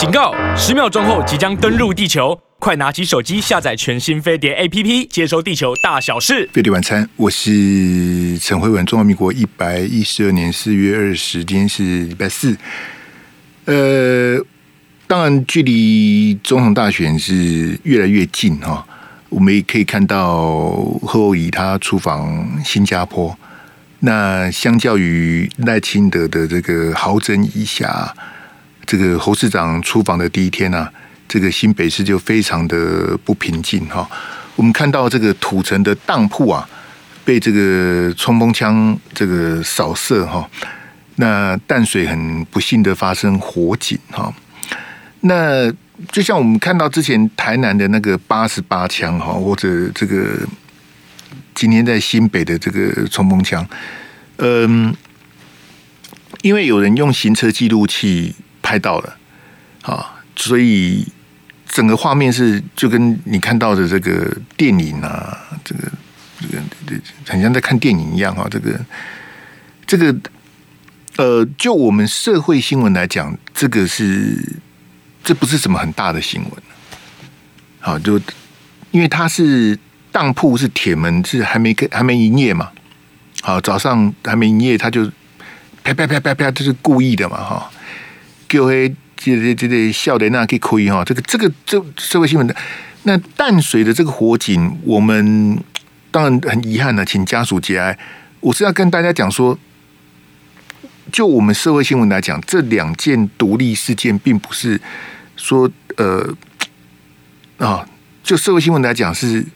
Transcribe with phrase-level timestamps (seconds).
[0.00, 0.34] 警告！
[0.56, 6.48] 十秒钟后即将登陆地球，快拿起手机下载全新飞碟 APP，接收地球大小事。
[6.54, 8.82] 飞碟晚餐，我是陈慧文。
[8.86, 12.56] 中华民国一百一十二年四月二十，今天是礼拜四。
[13.66, 14.42] 呃，
[15.06, 18.86] 当然，距离总统大选是越来越近哈。
[19.28, 23.36] 我们也可以看到侯友宜他出访新加坡。
[23.98, 28.14] 那相较于赖清德的这个好整以下，
[28.86, 30.92] 这个侯市长出访的第一天呢、啊，
[31.28, 34.08] 这个新北市就非常的不平静哈。
[34.56, 36.68] 我们看到这个土城的当铺啊，
[37.24, 40.48] 被这个冲锋枪这个扫射哈。
[41.16, 44.32] 那淡水很不幸的发生火警哈。
[45.20, 45.70] 那
[46.10, 50.38] 就像我们看到之前台南的那个八十八枪哈，或者这个。
[51.52, 53.66] 今天在新北的这个冲锋枪，
[54.38, 54.94] 嗯，
[56.40, 59.16] 因为有人用行车记录器拍到了，
[59.82, 61.06] 啊，所以
[61.68, 65.82] 整个画面是就跟你看到的这个电影啊，这个
[66.40, 68.46] 这个很像在看电影一样啊。
[68.50, 68.80] 这个
[69.86, 70.14] 这个
[71.16, 74.58] 呃，就我们社会新闻来讲，这个是
[75.22, 76.52] 这不是什么很大的新闻，
[77.80, 78.20] 好，就
[78.90, 79.78] 因为它是。
[80.12, 82.68] 当铺是铁门，是还没开，还没营业嘛？
[83.42, 85.08] 好，早上还没营业，他就
[85.84, 87.36] 啪啪啪啪啪，这是故意的嘛？
[87.36, 87.70] 哈，
[88.50, 91.04] 各位这这这这笑的那可以亏哈。
[91.04, 92.54] 这个这个这社会新闻的
[93.04, 95.56] 那淡水的这个火警，我们
[96.10, 97.96] 当然很遗憾的，请家属节哀。
[98.40, 99.56] 我是要跟大家讲说，
[101.12, 104.80] 就我们社会新闻来讲，这两件独立事件，并不是
[105.36, 106.34] 说呃
[107.58, 107.86] 啊，
[108.24, 109.46] 就社会新闻来讲是。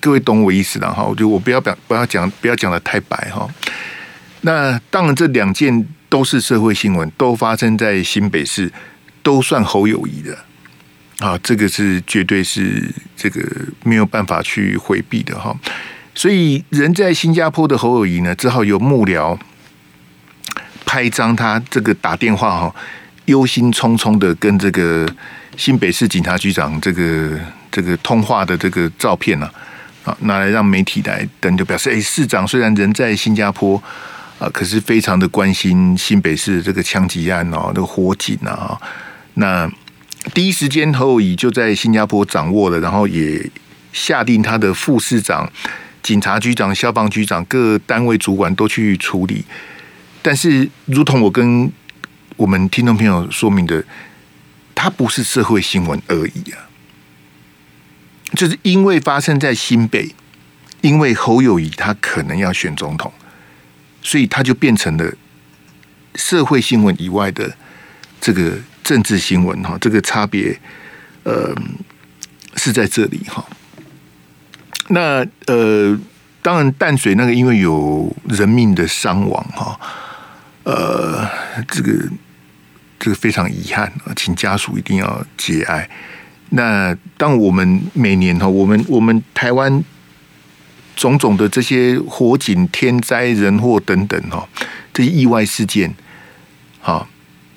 [0.00, 3.48] 各位懂我意思了哈，我就我不要表，不要讲，不要讲的太白哈。
[4.40, 8.70] 那当然，这两件都是社会新闻，都发生在新北市，
[9.22, 10.36] 都算侯友谊的
[11.26, 13.40] 啊，这个是绝对是这个
[13.82, 15.56] 没有办法去回避的哈。
[16.14, 19.38] 所以人在新加坡的侯友谊呢，只好由幕僚
[20.84, 22.74] 拍一张他这个打电话哈，
[23.24, 25.08] 忧心忡忡的跟这个
[25.56, 27.40] 新北市警察局长这个
[27.70, 29.50] 这个通话的这个照片呢。
[30.04, 33.82] 啊，拿来让媒体来登，就表示，哎，市长虽然人在新加坡
[34.42, 38.76] 啊，可是非常的关心新北市这个枪击案哦，那个火警啊。
[39.34, 39.70] 那
[40.34, 43.48] 第一时间侯友宜就在新加坡掌握了，然后也
[43.92, 45.48] 下定他的副市长、
[46.02, 49.44] 警察局长、消防局长各单位主管都去处理。
[50.22, 51.70] 但是，如同我跟
[52.36, 53.84] 我们听众朋友说明的，
[54.74, 56.66] 它不是社会新闻而已啊。
[58.34, 60.12] 就是因为发生在新北，
[60.80, 63.12] 因为侯友宜他可能要选总统，
[64.02, 65.14] 所以它就变成了
[66.16, 67.56] 社会新闻以外的
[68.20, 69.78] 这个政治新闻哈。
[69.80, 70.58] 这个差别
[71.22, 71.54] 呃
[72.56, 73.42] 是在这里哈。
[74.88, 75.98] 那呃，
[76.42, 79.78] 当然淡水那个因为有人命的伤亡哈，
[80.64, 81.26] 呃，
[81.68, 81.92] 这个
[82.98, 85.88] 这个非常遗憾啊，请家属一定要节哀。
[86.50, 89.82] 那当我们每年哈，我们我们台湾
[91.02, 94.46] 种种的这些火警、天灾人祸等等哈，
[94.94, 95.92] 这些意外事件，
[96.80, 97.08] 好，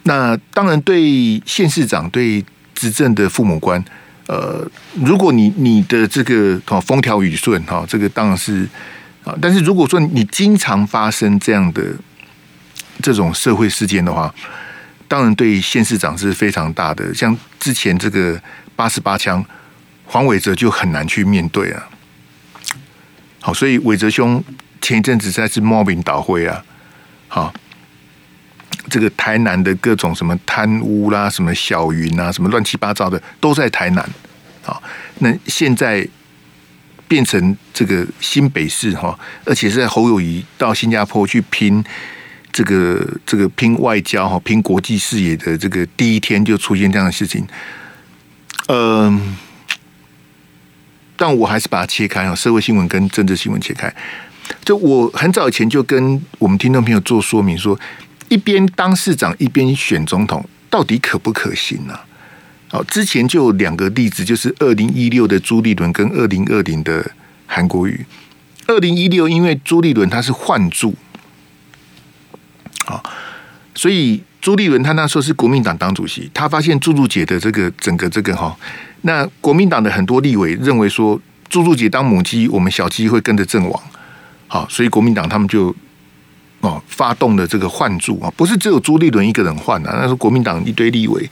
[0.04, 3.84] 那当然对县市长、对执政的父母官，
[4.26, 8.68] 呃，如果你你的这个哈风调雨顺哈，这个当然是
[9.24, 11.84] 啊，但是如果说你经常发生这样的
[13.04, 14.34] 这种社会事件的话，
[15.08, 18.42] 当然对县市长是非常大的，像之前这个。
[18.78, 19.42] 八十八枪，
[20.06, 21.88] 黄伟哲就很难去面对啊。
[23.46, 24.44] 好，所以韦哲兄
[24.82, 26.66] 前一阵子在是冒名倒会啊。
[27.28, 27.54] 好，
[28.90, 34.04] 这个台南的各种什么贪污啦、什么小云啊、什么乱七八糟的，都在台南。
[34.64, 34.82] 好，
[35.20, 36.08] 那现在
[37.08, 41.86] 变成这个新北市哈，而且是在侯友谊到新加坡去拼
[42.52, 47.48] 这个这个拼外交哈、拼国际视野的这个第一天，就出现这样的事情。
[48.70, 49.38] 嗯，
[51.18, 53.94] 但我还是把它切开啊，社会新闻跟政治新闻切开。
[54.64, 57.80] 就我很早以前就跟我们听众朋友做说明说，
[58.30, 61.98] 一边当市长一边选总统，到底可不可行呢？
[62.70, 67.12] 好，之前就有两个例子，就是二零一六的朱立伦跟二零二零的
[67.48, 68.06] 韩国瑜。
[68.68, 70.96] 二零一六因为朱立伦他是换柱，
[72.86, 73.02] 啊，
[73.74, 74.24] 所以。
[74.46, 78.56] 朱立伦他那时候是国民党党主席，他发现朱朱姐的这个整个这个哈，
[79.02, 81.20] 那国民党的很多立委认为说
[81.50, 83.84] 朱朱姐当母鸡，我们小鸡会跟着阵亡，
[84.48, 85.76] 好，所以国民党他们就
[86.60, 91.28] 哦发动了这个换柱啊，不是只有朱立伦一个人换的，那是国民党一堆立委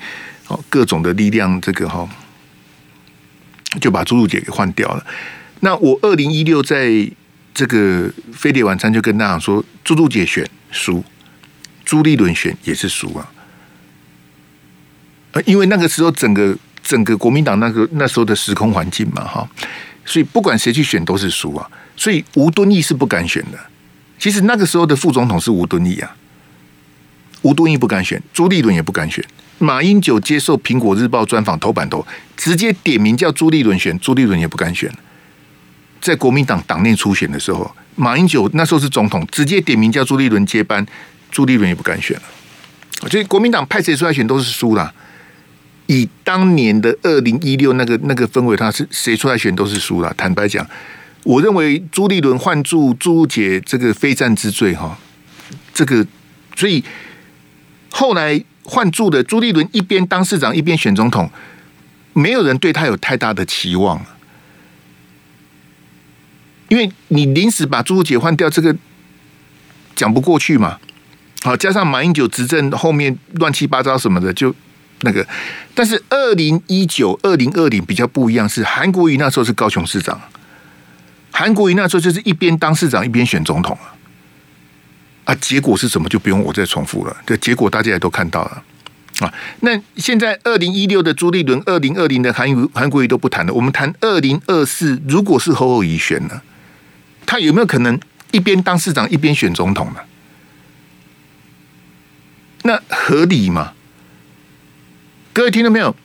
[0.48, 2.09] 哦，各种的力量，这个哈
[3.80, 5.06] 就把朱露姐给换掉了。
[5.59, 6.89] 那我二零一六在
[7.54, 11.04] 这个飞碟晚餐就跟大家说，朱露姐选输，
[11.85, 13.31] 朱立伦选也是输啊。
[15.31, 19.50] 呃，因为那个时候整个整个国民党那个那时候的时空环境嘛，哈，
[20.06, 21.69] 所以不管谁去选都是输啊。
[21.95, 23.59] 所以吴敦义是不敢选的。
[24.19, 26.15] 其实那个时候的副总统是吴敦义啊，
[27.41, 29.24] 吴敦义不敢选，朱立伦也不敢选。
[29.59, 34.91] 马英九接受苹果日报专访头版头，直接点名叫朱立伦选，朱立伦也不敢选。
[36.01, 40.85] 在国民党党内初选的时候，马英九那时候是总统，直接点名叫朱立伦接班，
[41.33, 43.09] 朱立伦也不敢选了。
[43.09, 44.94] 所以国民党派谁出来选都是输了。
[45.88, 50.13] 以当年的二零一六那个那个氛围，他是谁出来选都是输了。
[50.15, 50.65] 坦白讲，
[51.24, 54.97] 我认为朱立伦换柱朱露姐这个非战之罪哈，
[55.74, 56.07] 这个
[56.56, 56.81] 所以
[57.91, 61.30] 后来换柱的朱立伦一边当市长一边选总统，
[62.13, 64.03] 没有人对他有太大的期望，
[66.69, 68.74] 因为你临时把朱露姐换掉，这个
[69.94, 70.80] 讲不过去嘛。
[71.44, 74.54] 好，加上马英九执政后面乱七八糟什么的就。
[75.06, 75.28] 那个，
[75.75, 80.18] 但是二零一九、二零二零比较不一样，是韩国瑜那时候是高雄市长，
[81.30, 83.92] 韩国瑜那时候就是一边当市长一边选总统啊，
[85.25, 88.63] 啊，结果是什么就不用我再重复了，这结果大家也都看到了
[89.19, 89.34] 啊。
[89.60, 96.40] 那现在二零一六的朱立伦，二零二零的韩语韩国瑜都不谈了，我们谈二零二四，如果是侯友宜选呢，
[97.25, 98.00] 他有没有可能
[98.31, 100.00] 一边当市长一边选总统呢？
[102.63, 103.74] 那合理吗？
[105.31, 105.95] 各位听到没有？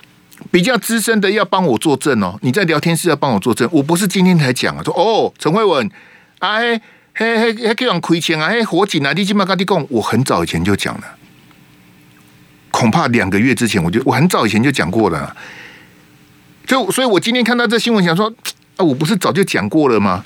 [0.52, 2.38] 比较资深的要帮我作证哦！
[2.42, 4.82] 你在聊天室要帮我作证，我不是今天才讲啊。
[4.84, 5.90] 说哦，陈慧文，
[6.38, 6.80] 哎
[7.12, 11.04] 嘿嘿嘿，这样亏钱啊，嘿火警啊，你起码跟你讲，我很早以前就讲了，
[12.70, 15.36] 恐怕两个月之前我就我很早以前就讲过了。
[16.64, 18.32] 就所以，我今天看到这新闻，想说
[18.76, 20.24] 啊，我不是早就讲过了吗？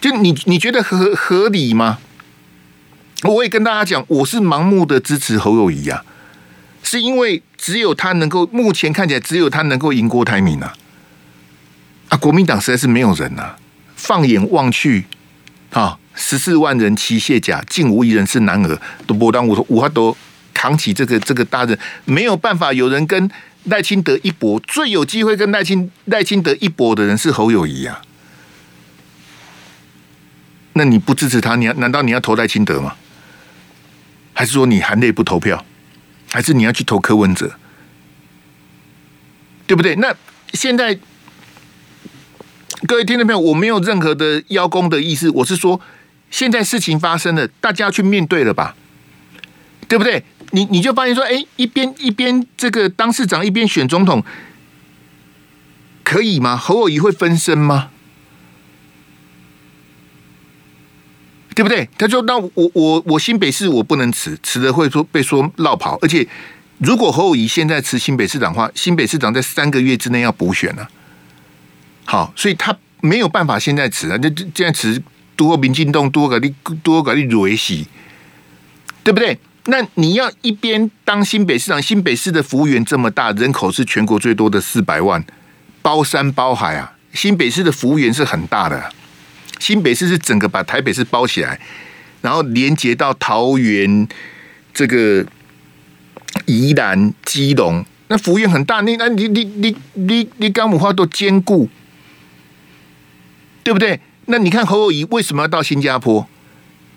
[0.00, 1.98] 就你你觉得合合理吗？
[3.30, 6.04] 我也跟大家讲，我是盲目的支持侯友谊啊。
[6.82, 10.74] 是因为只有他能够，目前看起来只有他能够赢郭台铭啊！
[12.10, 13.56] 啊，国民党实在是没有人啊！
[13.96, 15.06] 放眼望去，
[15.70, 18.78] 啊，十四万人齐卸甲，竟无一人是男儿。
[19.06, 20.14] 都不当我说，我都
[20.52, 23.30] 扛起这个这个大任，没有办法，有人跟
[23.64, 28.02] 赖清德一搏，最有机会跟赖清赖清德一搏的人是侯友谊啊！
[30.74, 32.94] 那你不支持他，你要难道你要投赖清德吗？
[34.34, 35.64] 还是说你含泪不投票？
[36.30, 37.54] 还是你要去投柯文哲，
[39.68, 39.94] 对不对？
[39.96, 40.12] 那
[40.52, 40.98] 现在
[42.88, 45.80] 各位听众朋友，我没有任何的邀功的意思，我是说，
[46.32, 48.74] 现在事情发生了，大家要去面对了吧，
[49.86, 50.24] 对不对？
[50.50, 54.24] 你你就发现说，哎，一边一边这个当市长，一边选总统，
[56.02, 56.56] 可以吗？
[56.56, 57.90] 侯友谊会分身吗？
[61.54, 61.88] 对不对？
[61.96, 65.96] 他说：“那我我我新北市我不能辞，辞了会说被说落跑。
[66.02, 66.26] 而且
[66.78, 70.90] 如果侯友宜现在辞新北市长的话，新北市长在三个月之内要补选了啊。
[72.04, 74.18] 好，所以他没有办法现在辞啊。
[74.20, 75.00] 那现在辞
[75.36, 76.52] 多民进党多个你
[76.82, 77.86] 多个你瑞喜，
[79.04, 79.38] 对不对？
[79.66, 85.24] 那你要一边当新北市长，新北市的服务员这么大，人口是全国最多的四百万，
[85.80, 88.92] 包山包海啊，新北市的服务员是很大的。”
[89.58, 91.58] 新北市是整个把台北市包起来，
[92.22, 94.06] 然后连接到桃园、
[94.72, 95.24] 这个
[96.46, 98.80] 宜兰、基隆，那幅员很大。
[98.80, 101.68] 你那你你你你你刚五花都兼顾，
[103.62, 104.00] 对不对？
[104.26, 106.26] 那你看侯友谊为什么要到新加坡？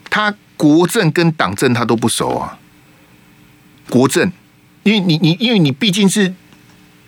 [0.10, 2.58] 他国政跟党政他都不熟啊。
[3.90, 4.32] 国政，
[4.84, 6.34] 因为你你因为你毕竟是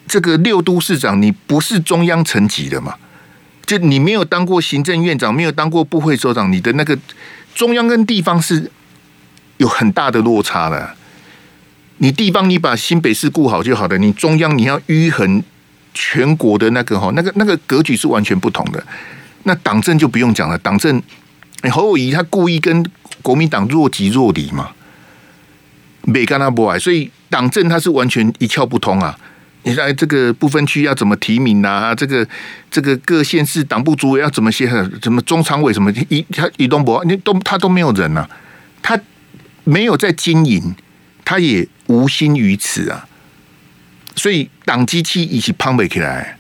[0.08, 2.96] 这个六都市长，你不是中央层级的嘛。
[3.70, 6.98] 就你没有当过行政院长，没有当过部会首长，你的那个
[7.54, 8.72] 中央跟地方是
[9.58, 10.96] 有很大的落差的。
[12.00, 15.44] 你地方你把新北市顾好就好了，你中央你要迂横
[15.94, 18.84] 全国的那个哈，那个那个格局是完全不同的。
[19.44, 21.00] 那党政就不用讲了，党政
[21.72, 22.84] 侯友谊他故意跟
[23.22, 24.72] 国民党若即若离嘛，
[26.02, 29.16] 没跟他不爱，所以党政他是完全一窍不通啊。
[29.64, 31.94] 你在这个不分区要怎么提名啊？
[31.94, 32.26] 这个
[32.72, 34.70] 这个各县市党部主委要怎么写？
[35.02, 38.28] 怎么中常委什么一他李东博，你都他都没有人啊，
[38.82, 39.00] 他
[39.66, 40.74] 没有在经营，
[41.26, 43.06] 他也无心于此啊。
[44.16, 46.38] 所以党机器一起胖不起来，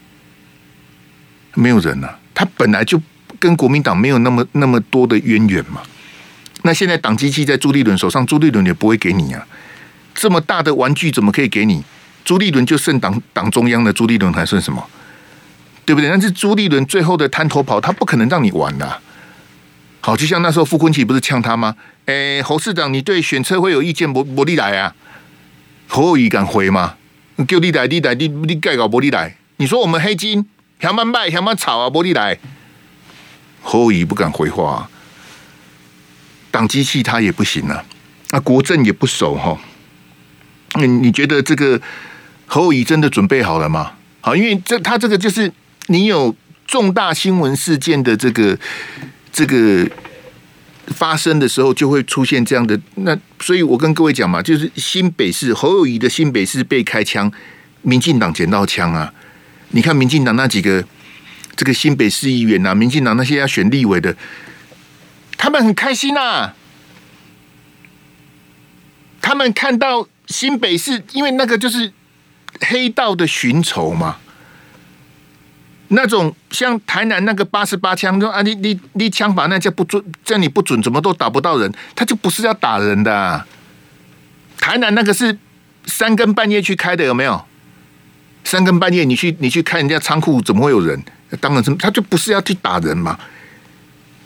[1.55, 2.17] 没有人啊。
[2.33, 3.01] 他本来就
[3.37, 5.81] 跟国民党没有那么那么多的渊源嘛。
[6.63, 9.45] 那现在党机器在朱立伦手上，朱立伦也不会给你啊。
[10.15, 11.83] 这么大的玩具怎么可以给你？
[12.23, 14.87] 朱立伦就剩党党中央的朱立伦还剩什么？
[15.85, 16.07] 对不对？
[16.07, 19.01] 但是朱立伦最后的滩头跑，他不可能让你玩的、
[20.01, 21.75] 好，就像那时候傅昆萁不是呛他吗？
[22.05, 24.11] 哎，侯市长，你对选车会有意见？
[24.11, 24.93] 不不，你来啊？
[25.87, 26.95] 侯友宜敢回吗？
[27.47, 29.35] 叫你来，你来，你你改搞不你来？
[29.57, 30.47] 你说我们黑金，
[30.79, 31.89] 想慢卖，想慢炒啊？
[31.89, 32.37] 不你来？
[33.63, 34.89] 侯友宜不敢回话、啊，
[36.51, 37.83] 党机器他也不行啊，
[38.29, 39.57] 啊，国政也不熟哈。
[40.79, 41.81] 你你觉得这个
[42.49, 43.91] 侯友宜真的准备好了吗？
[44.21, 45.51] 好，因为这他这个就是
[45.85, 48.57] 你有重大新闻事件的这个
[49.31, 49.87] 这个
[50.87, 57.31] 发生的时候，就会出现这样的那，所以我跟各位讲嘛，就是新北市侯友宜的新北市被开枪，
[57.83, 59.13] 民进党捡到枪啊！
[59.69, 60.83] 你看民进党那几个
[61.55, 64.15] 这个新北市议员呐、啊，民进党那些要选立委的，
[65.37, 66.55] 他们很开心呐、啊，
[69.21, 70.07] 他们看到。
[70.29, 71.91] 新北市，因为那个就是
[72.61, 74.17] 黑道的寻仇嘛，
[75.89, 83.45] 那种像台南那个八十八枪，说啊，你你你枪法那叫不准，这你不准，怎么都打不到人，他就不是要打人的。
[84.57, 85.37] 台南那个是
[85.85, 87.45] 三更半夜去开的，有没有？
[88.43, 91.01] 三更半夜你去你去看人家仓库，怎么会有人？
[91.39, 93.19] 当然是他就不是要去打人嘛。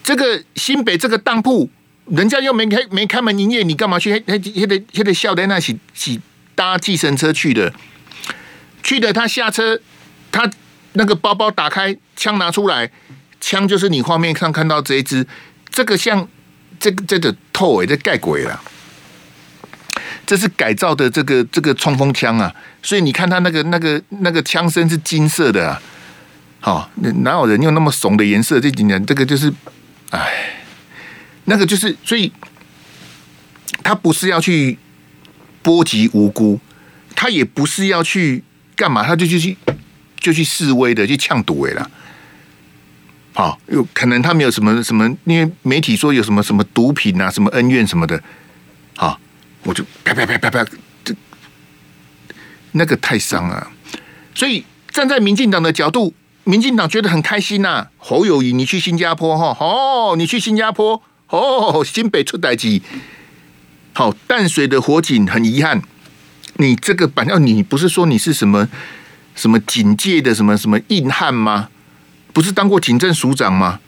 [0.03, 1.69] 这个新北这个当铺。
[2.07, 4.11] 人家又没开没开门营业，你干嘛去？
[4.11, 6.19] 还还还得还得笑在那起起
[6.53, 7.73] 搭计程车去的，
[8.83, 9.79] 去的他下车，
[10.31, 10.49] 他
[10.93, 12.91] 那个包包打开，枪拿出来，
[13.41, 15.25] 枪就是你画面上看到这一支，
[15.69, 16.27] 这个像
[16.79, 18.61] 这个这个透诶，这盖鬼了，
[20.25, 25.81] 这是改造的这个这个冲锋枪啊，所以你看他那个那个那个枪身是金色的啊，
[26.59, 26.91] 好，
[27.23, 28.59] 哪有人用那么怂的颜色？
[28.59, 29.51] 这几年这个就是，
[30.11, 30.59] 哎。
[31.45, 32.31] 那个就是，所以
[33.83, 34.79] 他不是要去
[35.61, 36.57] 波及无辜，
[37.13, 38.41] 他也不是要去
[38.75, 39.57] 干嘛，他就去
[40.19, 41.89] 就去示威的，去呛赌诶啦。
[43.33, 48.21] 好，有可能他没有什么什么，因为媒体说有什么什么毒品啊，什么恩怨什么的，
[48.95, 49.19] 好，
[49.63, 50.65] 我就啪啪啪啪啪，
[51.03, 51.15] 这
[52.73, 53.71] 那个太伤了。
[54.35, 56.13] 所以站在民进党的角度，
[56.43, 57.87] 民进党觉得很开心呐、啊。
[57.97, 59.57] 侯友谊，你去新加坡哈？
[59.59, 61.01] 哦，你去新加坡。
[61.29, 62.79] 哦，新北出代志，
[63.93, 65.81] 好，淡水的火警很遗憾。
[66.55, 68.67] 你这个板料，你不是说你是什么
[69.35, 71.69] 什么警界的什么什么硬汉吗？
[72.31, 73.79] 不是当过警政署长吗？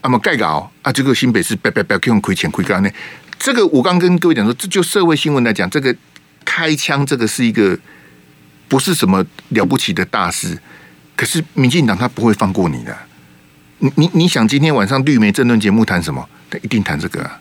[0.00, 2.90] 啊，么盖稿啊，这个新北市别别别用亏钱亏干呢？
[3.38, 5.94] 这个我刚跟各位讲说，这就社会新闻来讲，这个
[6.44, 7.78] 开枪这个是一个
[8.68, 10.58] 不是什么了不起的大事，
[11.16, 12.96] 可是民进党他不会放过你的。
[13.78, 16.28] 你你你想今天晚上绿媒政论节目谈什么？
[16.50, 17.40] 他一定谈这个啊，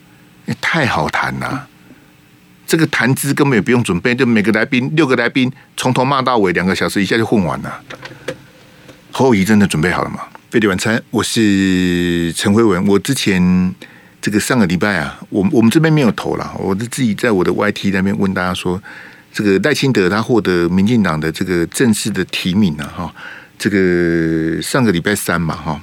[0.60, 1.68] 太好谈了。
[2.68, 7.82] 这个谈资根本也不用准备，就每个来宾六个来宾从头骂到尾，两个小时一下就混完了。
[9.12, 10.20] 侯友宜真的准备好了吗？
[10.52, 12.86] 飞碟晚餐，我是陈辉文。
[12.86, 13.74] 我之前
[14.22, 18.82] 这个上个礼拜啊，我我们这边没有投了，我是自己在我的 YT 那边问大家说，
[19.34, 23.14] 这个赖清德他获得民进党的这个正式的提名了哈，
[23.58, 25.82] 这个上个礼拜三嘛哈。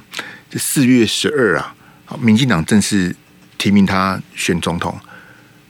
[0.57, 1.75] 四月十二啊，
[2.21, 3.15] 民进党正式
[3.57, 4.97] 提名他选总统，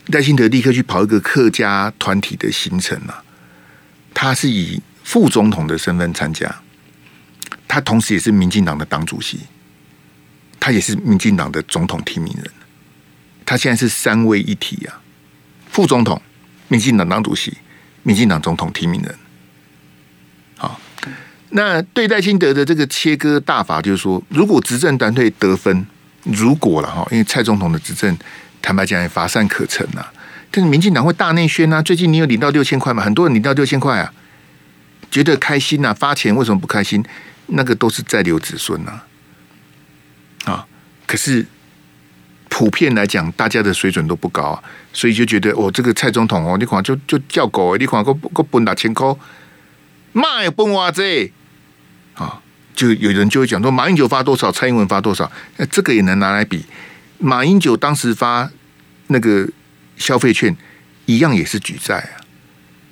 [0.07, 3.23] 赖清德立刻去跑一个客家团体的行程啊，
[4.13, 6.53] 他是以副总统的身份参加，
[7.67, 9.39] 他同时也是民进党的党主席，
[10.59, 12.51] 他也是民进党的总统提名人，
[13.45, 15.01] 他现在是三位一体啊，
[15.69, 16.21] 副总统、
[16.67, 17.57] 民进党党主席、
[18.03, 19.15] 民进党总统提名人，
[20.57, 20.79] 好。
[21.49, 25.85] 那对赖清德的这个切割大法，就是说，如果执政团队得分，
[26.23, 28.17] 如果了哈，因为蔡总统的执政，
[28.65, 30.03] 坦白讲也乏善可陈呐。
[30.49, 33.03] 但是民进党会大内宣呐，最近你有领到六千块吗？
[33.03, 34.11] 很多人领到六千块啊，
[35.11, 37.05] 觉得开心呐，发钱为什么不开心？
[37.47, 39.01] 那个都是在留子孙呐，
[40.45, 40.65] 啊，
[41.05, 41.45] 可是
[42.49, 49.05] 普遍来讲，大家的水准都不高啊，所以就觉得哦，这个蔡总统哦，你看就就叫狗，你看个个本打千块，
[50.11, 51.31] 妈也分哇这。
[52.15, 52.41] 啊，
[52.73, 56.65] 就有人就会讲说，马英九发多少，蔡英文发多少，那这个也能拿来比。
[57.17, 58.49] 马英九当时发
[59.07, 59.47] 那个
[59.97, 60.55] 消费券，
[61.05, 62.21] 一样也是举债啊，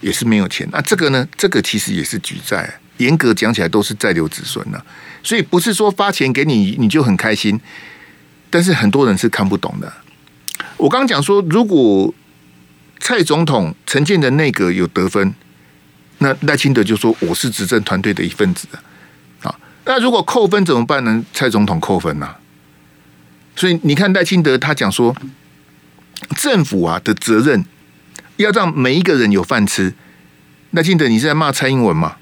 [0.01, 0.67] 也是没有钱。
[0.71, 4.83] 那这个呢，这个其实也是举债，严格讲起来都是在留子孙啊。
[5.23, 7.59] 所以不是说发钱给你你就很开心，
[8.49, 9.91] 但是很多人是看不懂的。
[10.77, 12.13] 我刚刚讲说，如果
[12.99, 15.33] 蔡总统、陈建仁内阁有得分，
[16.19, 18.67] 那赖清德就说我是执政团队的一份子
[19.41, 19.53] 啊。
[19.85, 21.23] 那如果扣分怎么办呢？
[21.33, 22.39] 蔡总统扣分呐、啊，
[23.55, 25.15] 所以你看赖清德他讲说，
[26.35, 27.63] 政府啊的责任
[28.37, 29.93] 要让每一个人有饭吃。
[30.71, 32.15] 赖清德，你是在骂蔡英文吗？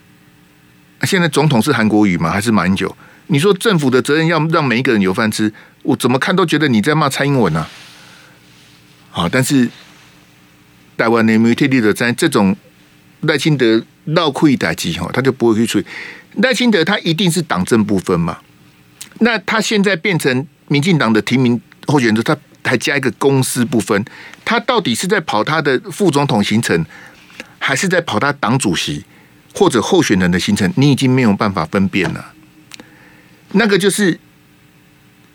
[1.04, 2.30] 现在总统是韩国语吗？
[2.30, 2.96] 还是马英九？
[3.28, 7.68] 你说政府的责任要让每一个人有饭吃，我怎么看都觉得你在骂蔡英文啊。
[9.10, 9.70] 好，但是
[10.98, 12.56] 台湾的媒体的在这种
[13.22, 15.86] 赖清德闹亏打击哈，他就不会去处理。
[16.44, 18.40] 赖清德他一定是党政不分嘛？
[19.20, 24.06] 那他现在变成民进党的提名候选人，他还加一个公私不分，
[24.46, 26.86] 他到底是在跑他的副总统行程，
[27.60, 29.04] 还是在跑他党主席
[29.54, 30.72] 或者候选人的行程？
[30.78, 32.32] 你已经没有办法分辨了。
[33.52, 34.18] 那个就是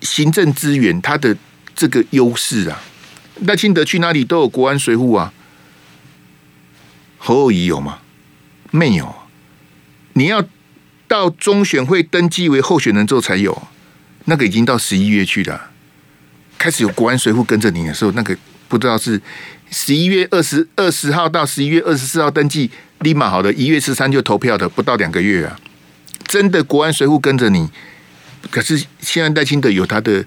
[0.00, 1.37] 行政资源，它的
[1.75, 2.81] 这个优势啊。
[3.43, 5.35] 赖清德去哪里都有国安随护啊。
[7.19, 7.99] 侯友宜有吗？
[8.71, 9.14] 没有。
[10.14, 10.43] 你要
[11.07, 13.69] 到中选会登记为候选人之后才有，
[14.26, 15.71] 那个已经到十一月去了，
[16.56, 18.37] 开始有国安随护跟着你的时候，那个
[18.68, 19.21] 不知道是
[19.71, 25.59] 十一月二十二十号到十一月二十四号登记，立马好的，一月十三就投票的，不到两个月啊，
[26.25, 27.68] 真的国安随护跟着你。
[28.50, 30.25] 可是现在赖清德有他的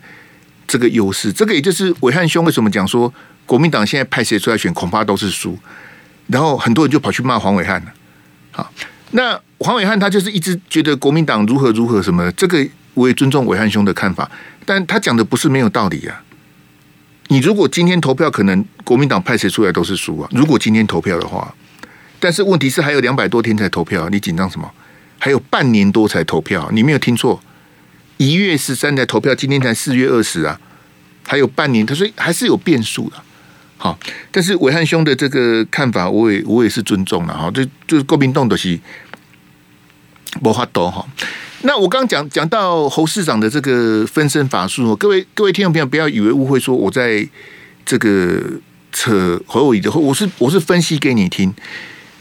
[0.67, 3.13] 这个优势，这个也就是伟汉兄为什么讲说
[3.45, 5.57] 国民党现在派谁出来选，恐怕都是输。
[6.27, 7.93] 然后很多人就跑去骂黄伟汉了。
[8.51, 8.73] 好，
[9.11, 14.29] 那黄伟汉他就是一直觉得国民党如何如何什么，这个我也尊重伟汉兄的看法，
[14.65, 16.23] 但他讲的不是没有道理啊。
[17.27, 20.29] 你如果今天投票，可能国民党派谁出来都是输啊。
[20.31, 21.53] 如果今天投票的话，
[22.19, 24.69] 但是问题是还有两百多天才投票，你紧张什么？
[25.19, 27.39] 还有半年多才投票，你没有听错。
[28.17, 30.59] 一月十三才投票，今天才四月二十啊，
[31.25, 33.17] 还有半年，他说还是有变数的。
[33.77, 33.97] 好，
[34.31, 37.51] 但是伟汉兄的这个看法，我也我也是尊重的哈。
[37.51, 38.77] 就就是国民党的是
[40.41, 41.05] 无法度哈。
[41.61, 47.27] 那我刚讲讲到侯市长的这个分身乏术，各位各位听众朋友不要以为误会，说我在
[47.85, 48.41] 这个
[48.93, 51.53] 扯侯友谊的，我是我是分析给你听。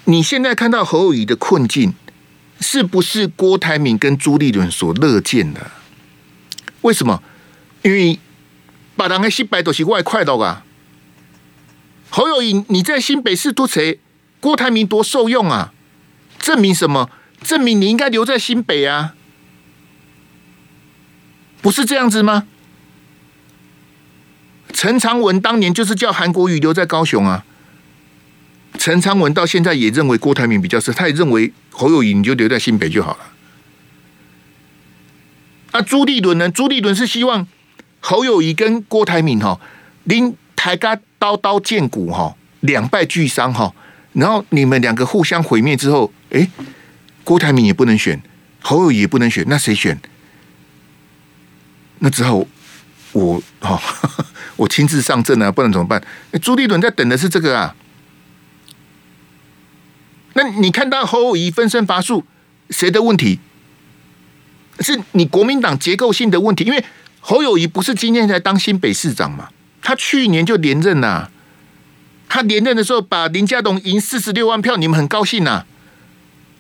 [0.05, 1.95] 你现在看到侯友谊的困境，
[2.61, 5.71] 是不是郭台铭跟朱立伦所乐见的？
[6.83, 7.23] 为什么？
[7.83, 8.19] 因为
[8.97, 10.65] 把人的失败都是外快到啊！
[12.11, 14.01] 侯友谊，你在新北市多谁？
[14.41, 15.73] 郭台铭多受用啊！
[16.41, 17.09] 证明什么？
[17.41, 19.15] 证明你应该留在新北啊！
[21.61, 22.47] 不是这样子吗？
[24.73, 27.45] 陈长文当年就是叫韩国瑜留在高雄啊！
[28.79, 33.19] 陈长文到现在也认为郭台铭比较适，他也认为侯友谊你就留在新北就好了。
[35.73, 36.49] 那朱立伦呢？
[36.49, 37.47] 朱立伦是希望
[38.01, 39.59] 侯友谊跟郭台铭哈，
[40.05, 43.75] 拎台家刀刀见骨哈，两败俱伤哈，
[44.13, 46.49] 然后你们两个互相毁灭之后，哎，
[47.25, 48.23] 郭台铭也不能选，
[48.61, 49.99] 侯友谊也不能选，那谁选？
[52.01, 52.45] 那只好
[53.13, 53.81] 我哈，
[54.57, 56.03] 我亲自上阵啊，不然怎么办？
[56.41, 57.75] 朱立伦在等的是这个啊。
[60.35, 62.25] 那你看到侯友谊分身乏术，
[62.71, 63.41] 谁的问题？
[64.81, 66.85] 是你国民党结构性的问题，因为
[67.21, 69.49] 侯友谊不是今天才当新北市长嘛，
[69.83, 71.31] 他去年就连任呐。
[72.29, 75.65] 他连任的时候把林佳龙赢四十六万票，你们很高兴呐。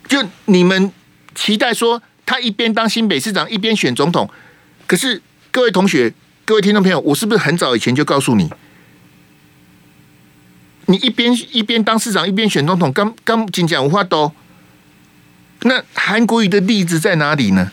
[0.09, 0.91] 就你们
[1.35, 4.29] 期待说他一边当新北市长一边选总统，
[4.87, 5.21] 可是
[5.59, 8.49] 各位同学、各位听众朋友，我是不是很早以前就告诉你，
[10.87, 14.33] 你一边一边当市长一边选总统，刚刚仅讲无话多。
[15.63, 17.73] 那韩国瑜的例子在哪里呢？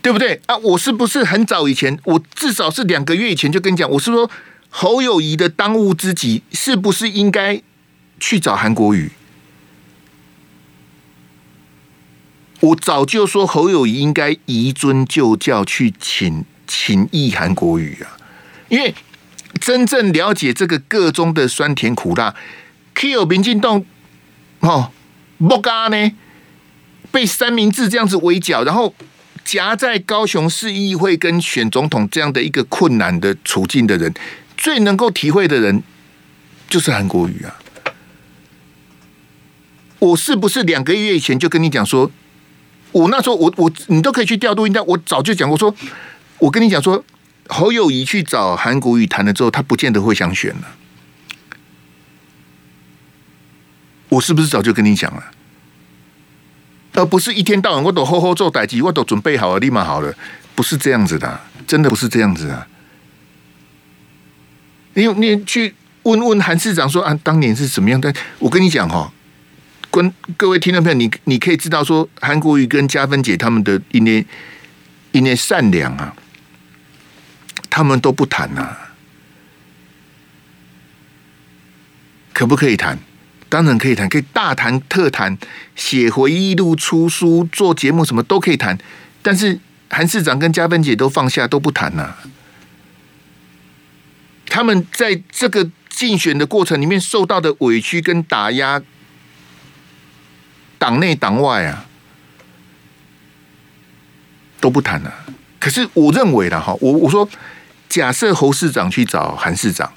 [0.00, 0.56] 对不对啊？
[0.56, 4.30] 我是不是很早以前，我至少是两个月以前就跟你讲，我是说
[4.70, 7.60] 侯友宜的当务之急是不是应该
[8.18, 9.12] 去找韩国瑜？
[12.62, 18.16] 我早就说侯友宜应该移尊就教去请请意韩国瑜啊，
[18.68, 18.94] 因为
[19.60, 22.34] 真正了解这个个中的酸甜苦辣
[22.94, 23.84] ，Q 民进党
[24.60, 24.90] 哦，
[25.38, 26.12] 不干呢，
[27.10, 28.94] 被三明治这样子围剿，然后。
[29.44, 34.14] 夹在高雄市议会跟选总统这样的一个困难的处境的人，
[34.56, 35.82] 最能够体会的人
[36.68, 37.58] 就是韩国瑜啊！
[39.98, 42.08] 我是不是两个月以前就跟你讲说，
[42.92, 45.74] 我那时候我我你都可以去调度，应该我早就讲过说，
[46.38, 47.04] 我跟你讲说，
[47.48, 50.76] 侯友宜去找韩国瑜谈了之后，他不见得会想选了。
[54.10, 55.24] 我是不是早就跟你讲了？
[56.94, 60.14] 而不是一天到晚我都好好做代志，我都准备好了，立马好了，
[60.54, 62.68] 不是这样子的，真的不是这样子啊！
[64.92, 68.14] 你你去问问韩市长说啊，当年是怎么样的？
[68.38, 69.10] 我跟你讲哈，
[69.92, 74.24] 跟各位听众朋友你你可以知道说韩国瑜跟嘉芬姐他们的一捏
[75.12, 76.16] 一捏善良啊
[77.68, 78.88] 他们都不谈啊。
[82.32, 82.98] 可不可以谈？
[83.50, 85.36] 当然可以谈可以大谈特谈
[85.76, 88.76] 写回忆录出书做节目什么都可以谈。
[89.20, 92.16] 但是韩市长跟嘉芬姐都放下都不谈啊。
[94.46, 98.80] 他们在这个竞选的过程里面受到的委屈跟打压
[100.82, 101.86] 党内党外啊，
[104.60, 105.14] 都不谈了、
[105.60, 107.28] 可是我认为了，哈，我我说，
[107.88, 109.92] 假设侯市长去找韩市长。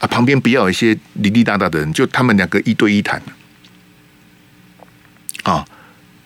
[0.00, 3.20] 啊，旁边不要一些哩哩哒哒的人，就他们两个一对一谈，
[5.42, 5.64] 啊，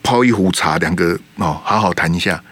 [0.02, 2.42] 泡一壶茶，两个哦，好好谈一下。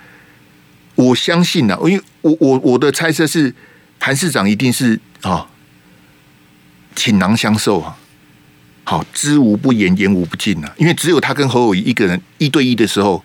[0.94, 3.54] 我相信呢、啊，因为我我我的猜测是，
[3.98, 5.46] 韩市长一定是啊，
[6.96, 7.98] 倾囊相授啊，
[8.90, 10.74] 好，知无不言，言无不尽啊。
[10.76, 13.22] 因为只有他跟侯友谊一个人一对一的时候，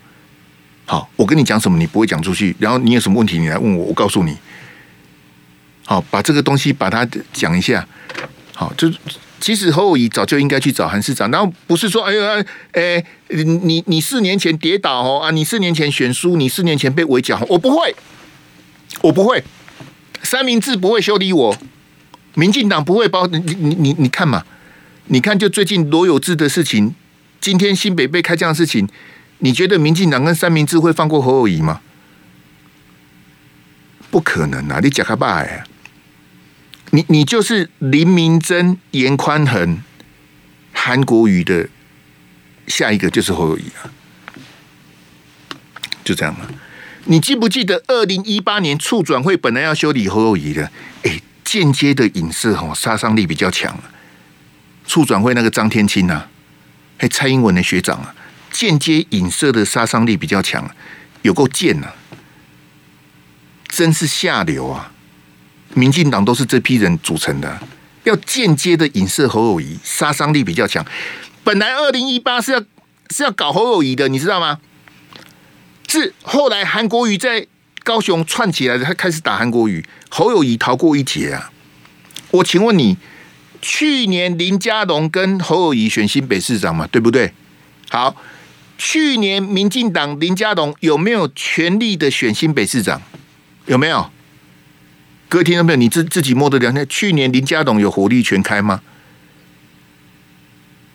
[0.84, 4.36] 好，我跟你讲什么，你不会讲出去，然后你有什么问题，你来问我，我告诉你。
[5.84, 7.84] 好，把这个东西把它讲一下。
[8.54, 8.88] 好，就
[9.40, 17.92] 其实侯友谊早就应该去找韩市长，然后不是说哎呀，哎，你你四年前跌倒哦啊，你四年前选输，你四年前被围剿，我不会，
[19.02, 19.42] 我不会，
[20.22, 21.56] 三明治不会修理我，
[22.34, 24.44] 民进党不会包你你你你看嘛，
[25.08, 26.94] 你看就最近罗有志的事情，
[27.40, 28.88] 今天新北被开这样的事情，
[29.38, 31.80] 你觉得民进党跟三明治会放过侯友谊吗？
[34.10, 35.64] 不可能啊，你假卡巴呀！
[36.90, 39.82] 你你就是林明珍、严宽恒、
[40.72, 41.68] 韩国瑜的
[42.66, 43.90] 下一个就是侯友谊啊，
[46.04, 46.46] 就这样嘛。
[47.04, 50.70] 你记不记得二零一八年促转会本来要修理侯友谊的？
[51.02, 53.78] 哎，间接的影射哦，杀伤力比较强。
[54.86, 56.28] 促转会那个张天钦啊，
[56.98, 58.14] 还蔡英文的学长啊，
[58.50, 60.70] 间接影射的杀伤力比较强，
[61.22, 61.88] 有够贱呐！
[63.68, 64.92] 真是下流啊！
[65.74, 67.60] 民进党都是这批人组成的，
[68.04, 70.84] 要间接的影射侯友谊，杀伤力比较强。
[71.44, 72.60] 本来二零一八是要
[73.10, 74.60] 是要搞侯友谊的，你知道吗？
[75.88, 77.46] 是后来韩国瑜在
[77.84, 81.50] 高雄串起来的，他开始打韩国瑜，侯友谊逃过一劫啊！
[82.30, 82.96] 我请问你，
[83.68, 87.32] 去年林佳龙跟侯友宜选新北市长嘛，对不对？
[87.90, 88.14] 好，
[88.78, 93.02] 去年民进党林佳龙有没有全力的选新北市长？
[93.66, 94.08] 有没有？
[95.28, 95.76] 各位听众朋友？
[95.76, 98.80] 你自自己摸着良心，去年林佳龙有火力全开吗？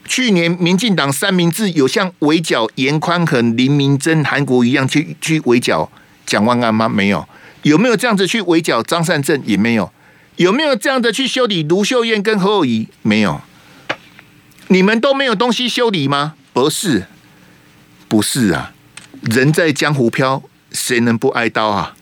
[0.06, 5.92] 去年民进党三明治有像围剿严宽和、林明珍、韩国一样去去围剿
[6.26, 6.88] 蒋万安吗？
[6.88, 7.28] 没有。
[7.64, 9.42] 有没有这样子去围剿张善政？
[9.46, 9.92] 也没有。
[10.38, 12.88] 有没有这样的去修理卢秀燕跟何友仪？
[13.02, 13.42] 没有。
[14.68, 16.36] 你们都没有东西修理吗？
[16.54, 17.08] 不是，
[18.08, 18.74] 不是啊。
[19.22, 21.96] 人在江湖飘，谁能不挨刀啊？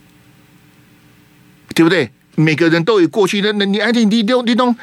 [1.75, 2.11] 对不对？
[2.35, 4.73] 每个人都有过去的，那你哎，你你都你都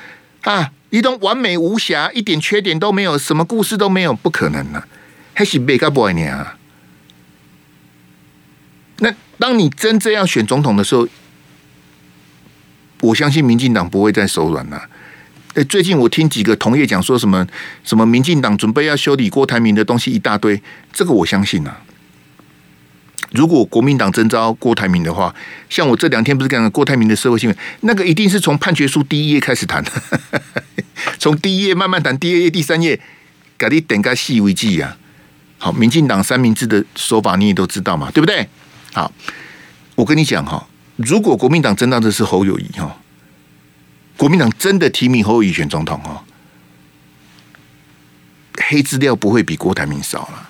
[0.42, 4.86] 啊，你都完美无瑕，一点缺点都没有，什么故事都没有，不可能啊！
[5.32, 6.58] 还是别个 boy 呢啊？
[8.98, 11.08] 那当你真正要选总统的时候，
[13.06, 14.82] 我相信民进党不会再手软了。
[15.54, 17.46] 哎，最近我听几个同业讲说什么
[17.82, 20.60] 什么，民进党准备要修理郭台铭的东西一大堆，
[20.92, 21.80] 这个我相信啊。
[23.32, 25.34] 如果国民党征召郭台铭的话，
[25.68, 29.82] 像我这两天不是讲郭台铭的社会新闻，那个一定是从判决书第一页开始谈，
[31.18, 33.00] 从第一页慢慢谈，第二页、第三页，
[33.56, 34.96] 改你点个细微记啊。
[35.58, 38.46] 好，民进党三明治的说法你也都知道嘛，对不对？
[38.92, 39.10] 好，
[39.94, 42.96] 我跟你讲哈，如果国民党真当的是侯友宜哈，
[44.16, 46.24] 国民党真的提名侯友宜选总统哈，
[48.56, 50.48] 黑资料不会比郭台铭少了。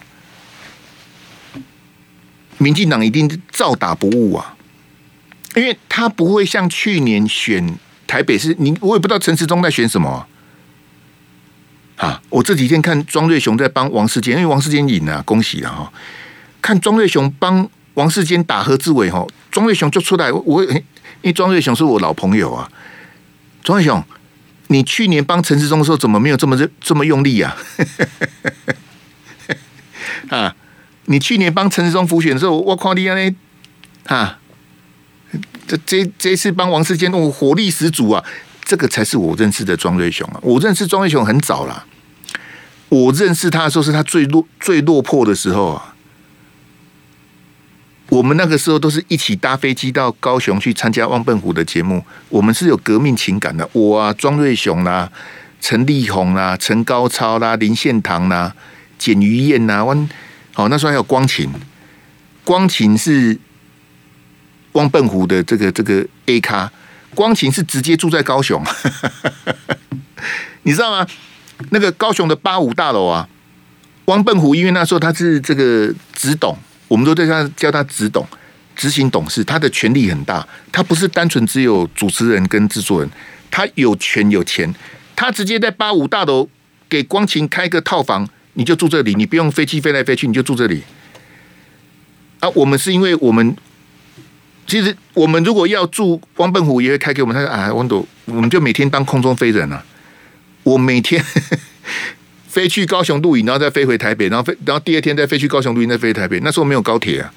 [2.58, 4.56] 民进党一定照打不误啊，
[5.54, 10.26] 因为他不会像去年选台北市，你我也不知道陈时中在选什么
[11.98, 12.22] 啊，啊。
[12.30, 15.92] 我这几天看庄瑞雄在帮王世坚，因为王世坚赢了，恭喜了哈。
[16.62, 20.82] 看庄瑞雄帮王世坚打何志伟哈，庄瑞雄就出来，我因
[21.22, 22.70] 为庄瑞雄是我老朋友啊。
[23.62, 24.04] 庄瑞雄，
[24.66, 27.56] 你去年帮陈时中的时候，怎么没有这么这么用力啊？
[30.28, 30.54] 啊！
[31.06, 33.16] 你去年帮陈时中辅选的时候，我靠你啊！
[34.04, 34.38] 啊，
[35.66, 38.22] 这这这次帮王世坚，我火力十足啊！
[38.62, 40.40] 这个才是我认识的庄瑞雄啊！
[40.42, 41.86] 我认识庄瑞雄很早了，
[42.90, 45.95] 我认识他的时候是他最落最落魄的时候啊。
[48.16, 53.68] 我们那个时候都是一起搭飞机到高雄去参加汪笨虎的节目，我们是有革命情感的。
[53.72, 55.12] 我啊，庄瑞雄啦、啊，
[55.60, 58.56] 陈立宏啦、啊，陈高超啦、林献堂啦、啊，
[58.96, 60.08] 简于晏呐，汪。
[60.54, 61.52] 哦，那时候还有光琴，
[62.42, 63.38] 光琴是
[64.72, 66.72] 汪笨虎的这个这个 A 咖，
[67.14, 68.64] 光琴是直接住在高雄。
[70.64, 71.06] 你知道吗？
[71.68, 73.28] 那个高雄的八五大楼啊，
[74.06, 76.56] 汪笨虎，因为那时候他是这个执董，
[76.88, 78.26] 我们都对他叫他执董，
[78.74, 83.10] 执行董事，他的权力很大，他不是单纯只有主持人跟制作人，
[83.50, 84.72] 他有权有钱，
[85.14, 86.48] 他直接在八五大楼
[86.88, 90.82] 给光晴开个套房，你就住这里，你不用飞机飞来飞去，你就住这里。
[92.40, 93.56] 啊，我们是因为我们。
[94.68, 97.32] 其实我们如果要住汪笨虎，也会开给我们。
[97.32, 99.80] 他说：“啊，汪董，我们就每天当空中飞人啊！
[100.64, 101.24] 我每天
[102.56, 106.40] 飞去高雄露营，然后再飞回台北，然后飞，然后第二天再飞去高雄露营，再飞台北。
[106.40, 107.30] 那时候没有高铁啊，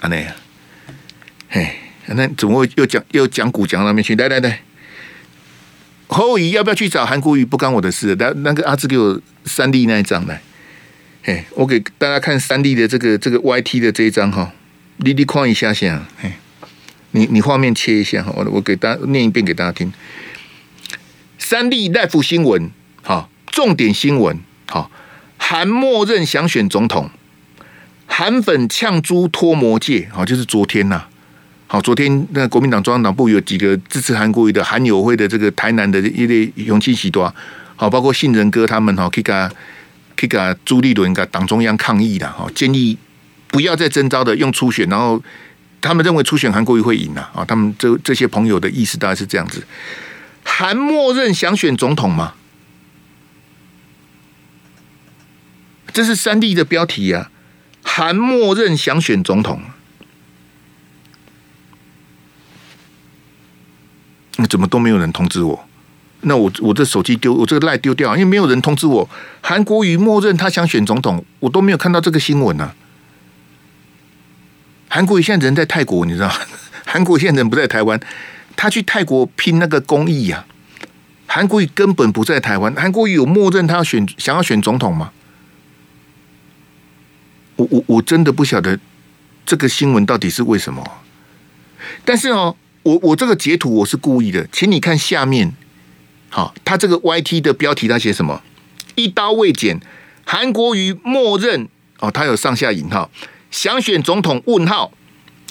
[0.00, 0.32] 啊那样，
[1.50, 4.16] 嘿，那怎么会又讲又讲古讲到那边去？
[4.16, 4.62] 来来来，
[6.06, 7.44] 侯友要不要去找韩国瑜？
[7.44, 8.16] 不干我的事。
[8.18, 10.40] 那，那个阿志给我三 D 那一张来，
[11.22, 14.50] 嘿，我给大家看三 D 的这个这个 YT 的这一张哈。”
[15.04, 16.38] 你你框一下先，哎，
[17.10, 19.92] 你你画面切一下哈，我我给大家念一遍给大家听。
[21.38, 22.70] 三 D Live 新闻，
[23.06, 24.36] 好，重点新闻，
[24.68, 24.90] 好，
[25.38, 27.08] 韩默认想选总统，
[28.06, 31.08] 韩粉呛猪脱魔戒，好，就是昨天呐、啊，
[31.68, 37.32] 好，昨天那国民党中央党部有几个支持韩国瑜的韩友会的这个台南的一类勇气喜多，
[37.76, 39.48] 好，包括杏仁哥他们哈，可以跟
[40.16, 42.98] 可以跟朱立伦跟党中央抗议的哈，建议。
[43.48, 45.22] 不要再征召的，用初选，然后
[45.80, 47.44] 他们认为初选韩国瑜会赢呐啊！
[47.44, 49.64] 他们这这些朋友的意思大概是这样子：
[50.42, 52.34] 韩默认想选总统吗？
[55.96, 57.30] 这是三 D 的标题啊！
[57.82, 59.62] 韩默认想选总统，
[64.36, 65.66] 那怎么都没有人通知我？
[66.20, 69.08] 那我我这手机丢，我这个赖丢掉，因为没有人通知我。
[69.40, 72.74] 韩国瑜默认他想选总统，我都没有看到这个新闻呢、啊。
[74.90, 76.30] 韩国瑜现在人在泰国，你知道？
[76.84, 77.98] 韩国瑜现在人不在台湾，
[78.54, 80.44] 他去泰国拼那个公益呀。
[81.26, 85.12] 韩国瑜根本不在台湾，韩国瑜有默认他要选，想要选总统吗？
[87.56, 88.78] 我我我真的不晓得
[89.44, 90.82] 这个新闻到底是为什么。
[92.04, 95.52] 但是哦，我我这个截图我是故意的，请你看下面，
[96.30, 98.42] 好，他这个 YT 的标题他写什么？
[98.94, 99.80] 一刀未剪，
[100.24, 103.10] 韩国瑜默认哦，他有上下引号。
[103.50, 104.42] 想选总统？
[104.46, 104.92] 问号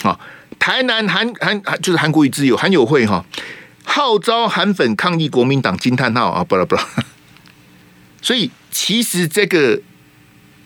[0.04, 0.20] 啊！
[0.60, 3.26] 台南韩韩就是韩国瑜之友韩友会哈，
[3.84, 6.44] 号召韩粉抗议国民党惊叹号啊！
[6.44, 6.88] 不啦不啦，
[8.22, 9.82] 所以其实这个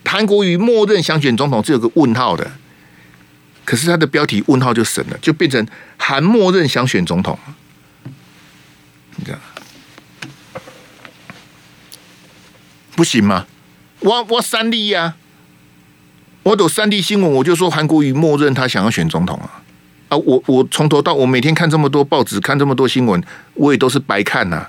[0.10, 2.52] 韩国瑜默认想选总统是有个问号的，
[3.64, 5.64] 可是他的标题问号就省了，就变成
[5.98, 7.38] 韩默认想选总统，
[9.18, 9.40] 你这样
[12.96, 13.46] 不行吗？
[14.00, 15.14] 我我三立呀。
[16.42, 19.62] 我有三立新闻，我就说韩国瑜默认他想要选总统啊！
[20.08, 24.68] 啊，我我从头到我每天看这么多报纸，看这么多新闻，我也都是白看呐、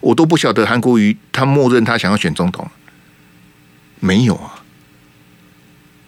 [0.00, 2.68] 我都不晓得韩国瑜他默认他想要选总统，
[4.00, 4.61] 没有啊。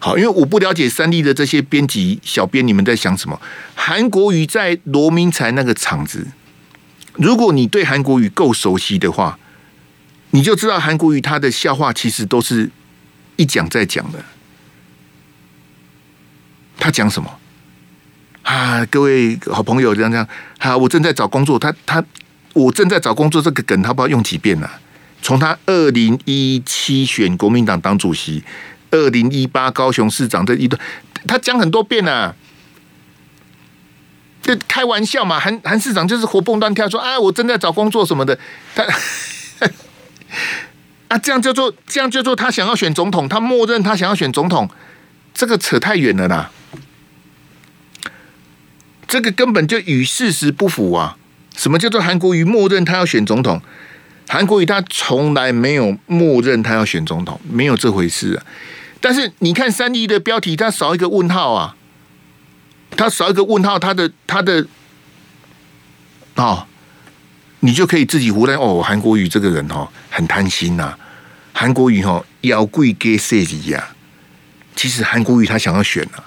[0.05, 3.41] 好，因为我不了解三立的这些编辑小编，你们在想什么？
[3.73, 6.27] 韩国瑜在罗明才那个场子，
[7.13, 9.39] 如果你对韩国瑜够熟悉的话，
[10.29, 12.69] 你就知道韩国瑜他的笑话其实都是
[13.35, 14.23] 一讲再讲的。
[16.77, 17.39] 他讲什么
[18.43, 18.85] 啊？
[18.85, 20.27] 各位好朋友，这样这样
[20.59, 20.77] 啊！
[20.77, 22.05] 我正在找工作，他他
[22.53, 24.79] 我正在找工作，这个梗他不知道用几遍了、啊。
[25.23, 28.43] 从他二零一七选国民党党主席，
[28.91, 30.81] 二零一八高雄市长这一段，
[31.27, 32.35] 他讲很多遍了、啊。
[34.41, 38.37] 就开玩笑嘛，韩韩市长就是活蹦乱跳说啊，我正在找工作什么的。
[38.75, 38.85] 他
[41.07, 44.69] 啊，这样叫做这样叫做他想要选总统，他默认他想要选总统，
[45.33, 46.51] 这个扯太远了啦。
[49.07, 51.17] 这个根本就与事实不符啊！
[51.55, 53.61] 什么叫做韩国瑜默认他要选总统？
[54.35, 58.43] 韩国瑜他从来没有默认他要选总统，没有这回事啊！
[58.99, 61.77] 但是你看三一的标题，他少一个问号啊，
[62.97, 64.67] 他少一个问号，他的他的
[66.35, 66.67] 哦，
[67.61, 68.83] 你就可以自己胡乱哦。
[68.83, 70.99] 韩国瑜这个人哦，很贪心呐、啊。
[71.53, 73.95] 韩国瑜哦，要贵给设计呀。
[74.75, 76.19] 其实韩国瑜他想要选啊。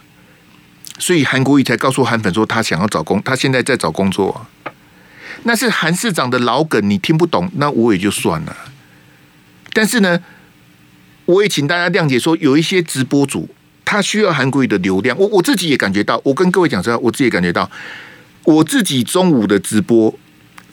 [0.98, 4.46] 所以韩国瑜才告诉韩粉说，他想要找工，他现在在找工作。
[5.44, 8.56] 那是韩市长的老梗，你听不懂，那我也就算了。
[9.72, 10.20] 但是呢，
[11.26, 13.48] 我也请大家谅解，说有一些直播主
[13.84, 16.20] 他需要韩国语的流量，我我自己也感觉到。
[16.24, 17.70] 我跟各位讲实话，我自己也感觉到，
[18.44, 20.18] 我自己中午的直播，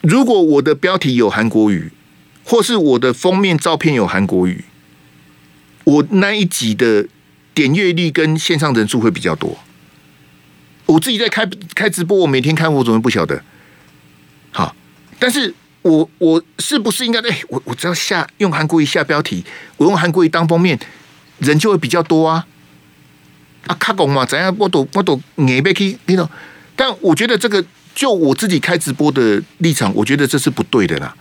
[0.02, 1.92] 如果我的标题有韩国语，
[2.44, 4.66] 或是我的封面照片有韩国语，
[5.84, 7.08] 我那一集的
[7.54, 9.58] 点阅率跟线上人数会比较多。
[10.88, 13.44] 我自己在开开直播，我每天看，我怎么不晓得？
[14.56, 14.74] 好，
[15.20, 17.20] 但是我我是不是应该？
[17.30, 19.44] 哎，我我只要下用韩国瑜下标题，
[19.76, 20.80] 我用韩国瑜当封面，
[21.40, 22.48] 人就会比较多啊。
[23.68, 24.56] 啊，卡拱嘛，怎样？
[24.58, 26.30] 我都我都硬被去那种。
[26.74, 27.62] 但我觉得这个，
[27.94, 31.14] 就我自己开直播的立场，我觉得这是不对的啦。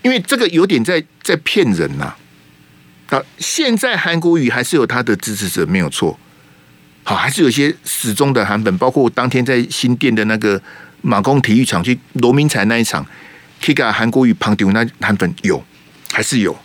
[0.00, 2.14] 因为这个有点在在骗人呐。
[3.10, 6.18] 啊，现在韩国瑜还是有他的支持者，没有错。
[7.04, 10.58] 好，还是有些始终的韩粉，包括当天在新店的那个
[11.02, 13.06] 马公体育场去罗明才那一场，
[13.60, 15.62] 去给韩国瑜旁丢那韩粉有，
[16.10, 16.56] 还是有。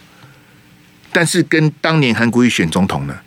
[1.11, 3.17] 但是跟当年韩国瑜选总统呢，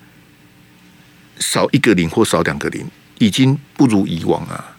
[1.39, 2.87] 少一个零或少两个零，
[3.19, 4.77] 已经不如以往啊。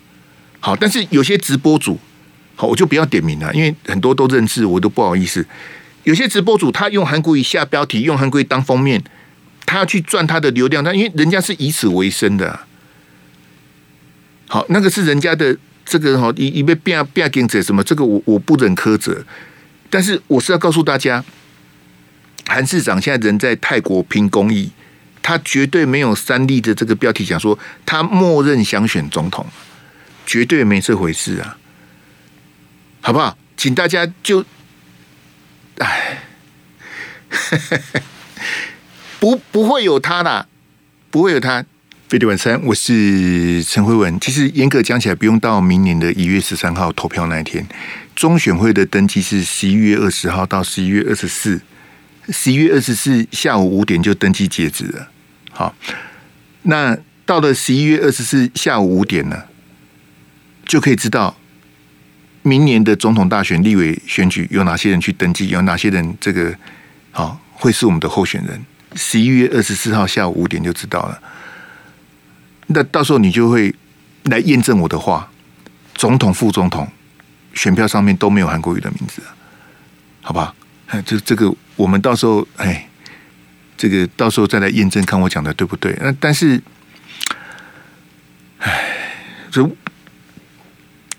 [0.60, 2.00] 好，但是有些直播主，
[2.56, 5.46] 好，我就不要点名了，因为很多都认识，我都不好意思。
[6.04, 9.04] 有些直播主他用韩国瑜下标题，用韩国瑜当封面，
[9.66, 12.62] 他要去赚他的流量，他因为人家是以此为生的。
[14.48, 15.58] 好，那个是人家的
[15.92, 19.26] 这个哈，一一被变变跟者什么，这个我我不忍苛责。
[19.90, 21.22] 但是我是要告诉大家，
[22.48, 24.72] 韩市长现在人在泰国拼公益。
[25.22, 29.46] 他绝对没有三立的这个标题讲说他默认想选总统，
[30.26, 31.58] 绝对没这回事啊，
[33.02, 33.38] 好不好？
[33.56, 34.44] 请大家就，
[35.78, 36.24] 哎，
[39.20, 40.48] 不不会有他啦，
[41.12, 41.66] 不会有他。
[42.12, 44.20] 飞碟晚餐，我是陈辉文。
[44.20, 47.66] 其实严格讲起来，不用到明年的一月十三号投票那一天，
[48.14, 51.62] 中选会的登记是十一月二十号到十一月二十四。
[52.28, 55.08] 十一月二十四下午五点就登记截止了。
[55.52, 55.74] 好，
[56.64, 59.44] 那到了十一月二十四下午五点呢，
[60.66, 61.38] 就可以知道
[62.42, 66.54] 明年的总统大选、立委选举有哪些人去登记，有哪些人这个
[67.12, 68.62] 好会是我们的候选人。
[68.96, 71.18] 十一月二十四号下午五点就知道了。
[72.74, 73.74] 那到时候你就会
[74.26, 75.30] 来验证我的话，
[75.94, 76.88] 总统、副总统
[77.54, 79.22] 选票上面都没有韩国瑜的名字，
[80.22, 80.54] 好吧？
[81.06, 81.54] 这这个。
[81.78, 82.88] 我们到时候，哎，
[83.76, 85.98] 这个到时候再来验证，看我讲的对不对？
[86.00, 86.62] 那但是，
[88.60, 89.08] 哎，
[89.50, 89.68] 这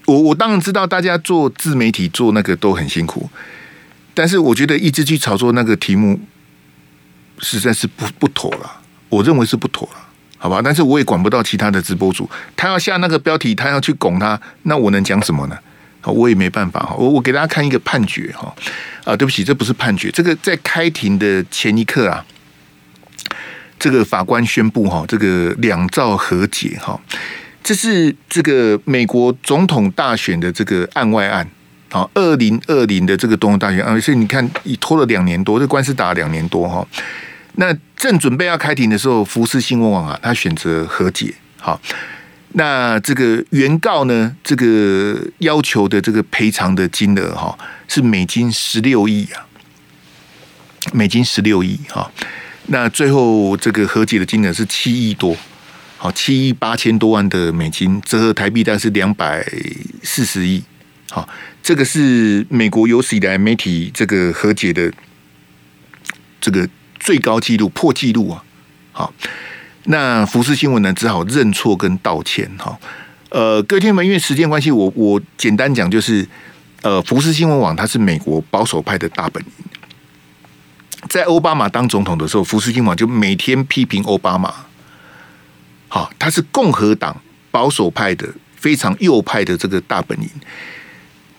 [0.05, 3.29] 我我当然知道，大家做自媒体做那个都很辛苦，
[4.15, 6.21] 但是我觉得一直去炒作那个题目，
[7.41, 8.83] 实在是不不妥了。
[9.09, 10.09] 我认为是不妥了，
[10.43, 10.61] 好吧？
[10.61, 15.57] 但是我也管不到其他的直播主，他要下那个标题，他要去拱他，那我能讲什么呢？
[16.05, 18.53] 我也没办法哈，我我给大家看一个判决哈
[19.05, 22.27] 啊，对不起，这不是判决，这个在开庭的前一刻啊，
[23.79, 27.01] 这个法官宣布哈，这个两造和解哈，
[27.63, 31.49] 这是这个美国总统大选的这个案外案
[31.93, 36.85] 啊，二零二零的这个总统大选啊，所以你看，已拖了两年多，这官司打了两年多哈，
[37.57, 41.81] 那正准备要开庭的时候，福斯新闻网啊，他选择和解好。
[42.55, 49.47] 那这个原告呢，这个要求的这个赔偿的金额哈，是美金十六亿啊，
[50.93, 52.11] 美金十六亿哈。
[52.67, 55.35] 那最后这个和解的金额是七亿多，
[55.97, 59.47] 好，七亿八千多万的美金，折合台币大概是两百
[60.03, 60.63] 四十亿。
[61.11, 61.29] 好，
[61.63, 64.93] 这个是美国有史以来媒体这个和解的
[66.41, 66.69] 这个
[67.03, 68.45] 最高纪录，破纪录啊，
[68.93, 69.13] 好。
[69.87, 72.79] 那福斯新闻呢，只好认错跟道歉哈。
[73.31, 76.25] 呃，各位听众们，因为时间关系，我我简单讲就是，
[76.83, 79.51] 呃，福斯新闻网它是美国保守派的大本营。
[81.09, 84.55] 在奥巴马当总统的时候，福斯新闻网就每天批评奥巴马。
[85.89, 90.31] 好，他是共和党保守派的非常右派的这个大本营，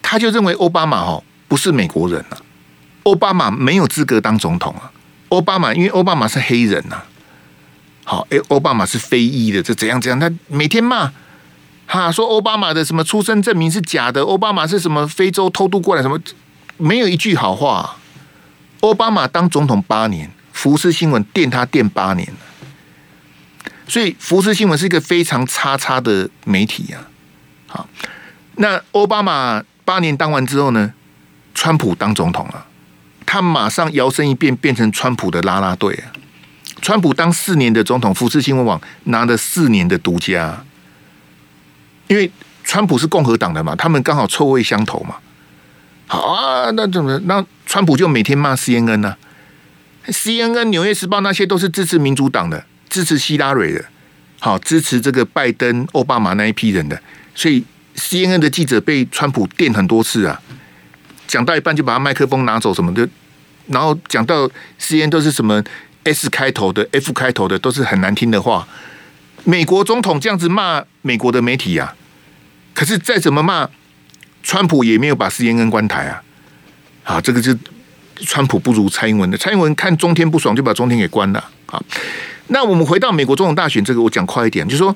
[0.01, 2.35] 他就认为奥巴马哈不是美国人啊，
[3.03, 4.91] 奥巴马没有资格当总统啊。
[5.33, 7.01] 奥巴马因为奥巴马是黑人呐。
[8.03, 10.19] 好，哎，奥巴马是非裔的，这怎样怎样？
[10.19, 11.11] 他每天骂，
[11.87, 16.19] 哈，说奥巴马的什么出生证明是假的，奥巴马是什么非洲偷渡过来，什么
[16.77, 17.97] 没有一句好话。
[18.81, 22.31] 奥巴马当总统八年，福斯新闻电他电八年，
[23.87, 27.07] 所以福斯新闻是一个非常叉叉的媒体啊。
[27.67, 27.89] 好，
[28.57, 30.93] 那奥巴马八年当完之后呢，
[31.55, 32.65] 川普当总统了，
[33.33, 36.13] 他马上摇身一变，变成川普的拉拉队啊。
[36.83, 40.63] 川普当四年的总统，福斯新闻网拿了四年的独家，
[42.07, 42.31] 因为
[42.63, 45.15] 川普是共和党的嘛，他们刚好臭味相投嘛。
[46.05, 47.19] 好啊，那怎么？
[47.25, 49.17] 那川普就每天骂 CNN 呢、
[50.05, 53.83] ？CNN、纽约时报那些都是支持民主党的，支持希拉蕊的，
[54.39, 57.01] 好支持这个拜登、奥巴马那一批人的，
[57.33, 57.65] 所以
[57.95, 60.39] CNN 的记者被川普电很多次啊，
[61.25, 63.09] 讲到一半就把他麦克风拿走什么的，
[63.67, 65.63] 然后讲到 C N 都是什么。
[66.05, 68.67] S 开头的、F 开头的都是很难听的话。
[69.45, 71.95] 美国总统这样子骂美国的媒体啊，
[72.73, 73.69] 可是再怎么骂，
[74.43, 76.21] 川普也没有把 CNN 关台啊。
[77.05, 77.57] 啊，这个是
[78.17, 79.37] 川普不如蔡英文的。
[79.37, 81.41] 蔡英文看中天不爽，就把中天给关了。
[81.67, 81.81] 好，
[82.47, 84.93] 那我们回到美国总统大选，这个我讲快一点，就是说，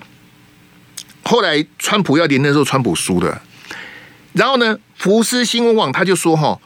[1.24, 3.42] 后来川普要连任的时候，川普输了。
[4.34, 6.60] 然后呢，福斯新闻网他就说：“哈，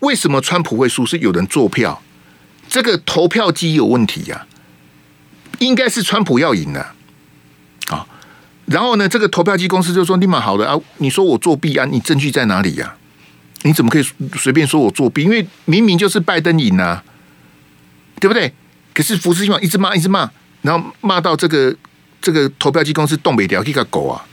[0.00, 1.06] 为什么川普会输？
[1.06, 2.02] 是有人作票，
[2.68, 4.46] 这个投票机有问题呀、
[5.58, 6.94] 应该是川普要赢的。”
[7.88, 8.04] 啊，
[8.66, 12.96] 然后呢，这个投票机公司就说：“你蛮好的啊，你说我作弊啊，你证据在哪里呀、
[13.62, 14.04] 你怎么可以
[14.36, 15.22] 随便说我作弊？
[15.22, 17.04] 因为明明就是拜登赢啊，
[18.18, 18.52] 对不对？
[18.92, 20.28] 可是福斯新闻一直骂，一直骂，
[20.62, 21.74] 然后骂到这个
[22.20, 24.26] 这个投票机公司动不了，这个狗啊！”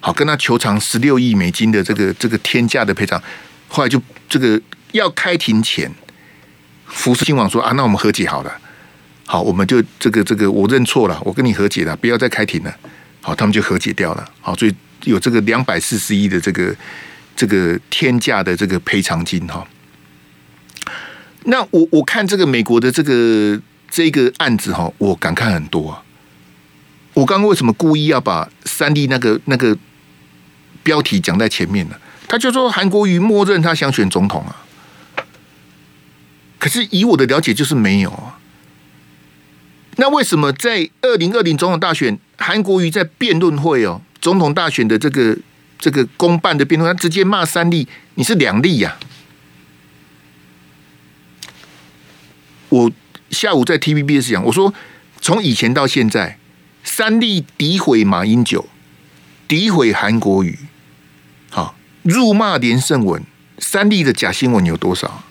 [0.00, 3.22] 好，跟他求偿十六亿美金的这个这个天价的赔偿，
[3.68, 4.60] 后来就这个
[4.92, 5.90] 要开庭前，
[6.86, 8.52] 福斯新网说啊，那我们和解好了，
[9.26, 12.74] 好，我们就这个这个我认错了，我跟你和解了，不要再开庭了，
[13.20, 14.74] 好，他们就和解掉了，好，所以
[15.04, 16.74] 有这个两百四十亿的这个
[17.34, 19.66] 这个天价的这个赔偿金哈。
[21.44, 26.02] 那我我看这个美国的这个这个案子哈，我感慨很多啊。
[27.14, 29.76] 我刚刚为什么故意要把三立那个那个？
[30.84, 31.94] 标题讲在前面呢，
[32.26, 34.61] 他就说韩国瑜默认他想选总统啊，
[36.62, 38.38] 可是以我的了解就是没有啊。
[39.96, 45.36] 那为什么在二零二零总统大选，韩国瑜在辩论会哦，总统大选的这个
[45.76, 48.96] 这个公办的辩论，他直接骂三立，你是两立呀？
[52.68, 52.92] 我
[53.30, 54.72] 下午在 TVBS 讲，我说
[55.20, 56.38] 从以前到现在，
[56.84, 58.68] 三立诋毁马英九，
[59.48, 60.56] 诋毁韩国瑜。
[61.50, 63.20] 好辱骂连胜文，
[63.58, 65.24] 三立的假新闻有多少？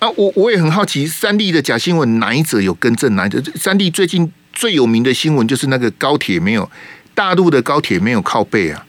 [0.00, 3.14] 啊，我我也很好奇，三立的假新闻哪一则有更正？
[3.14, 3.40] 哪一则？
[3.54, 6.70] 三立最近最有名的新闻就是那个高铁没有
[7.14, 8.86] 大陆的高铁没有靠背啊。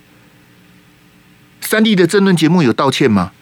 [1.60, 3.34] 三立的政论节目有道歉吗？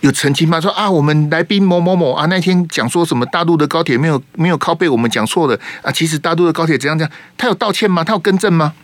[0.00, 0.60] 有澄清吗？
[0.60, 5.92] 说啊，我们来宾某某某啊，那天讲说什么大陆的高铁没有没有靠背，我们讲错了啊。
[5.92, 8.02] 其实大陆的高铁怎样怎样，他有道歉吗？
[8.02, 8.74] 他有更正吗？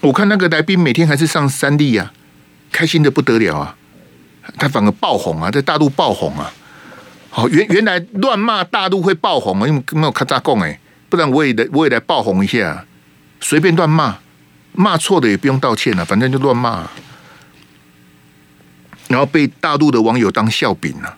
[0.00, 2.12] 我看那个来宾每天还是上三立啊，
[2.70, 3.76] 开心的不得了啊！
[4.58, 6.52] 他反而爆红啊，在大陆爆红啊！
[7.30, 10.78] 好，原原来乱骂大陆会爆红啊，因为没有咔嚓讲哎，
[11.08, 12.84] 不然我也来我也来爆红一下，
[13.40, 14.18] 随便乱骂，
[14.72, 16.88] 骂错的也不用道歉了，反正就乱骂，
[19.08, 21.14] 然后被大陆的网友当笑柄了，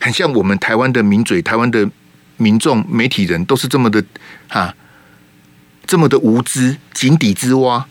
[0.00, 1.88] 很像我们台湾的名嘴、台湾的
[2.36, 4.02] 民众、媒体人都是这么的
[4.48, 4.74] 哈，
[5.84, 7.86] 这么的无知、井底之蛙。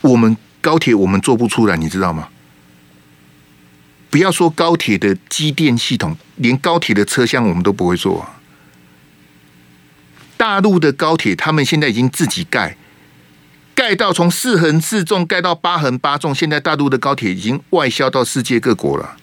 [0.00, 0.36] 我们
[0.68, 2.28] 高铁我们做不出来，你知道吗？
[4.10, 8.38] 不要说高铁的机电系统，连高铁的车厢我们都不会做啊。
[10.36, 12.76] 大陆的高铁，他们现在已经自己盖，
[13.74, 19.16] 盖到从四横四纵盖到八横八纵，现在大陆的高铁已经外销到世界各国了。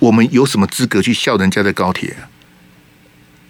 [0.00, 2.16] 我们有什么资格去笑人家的高铁？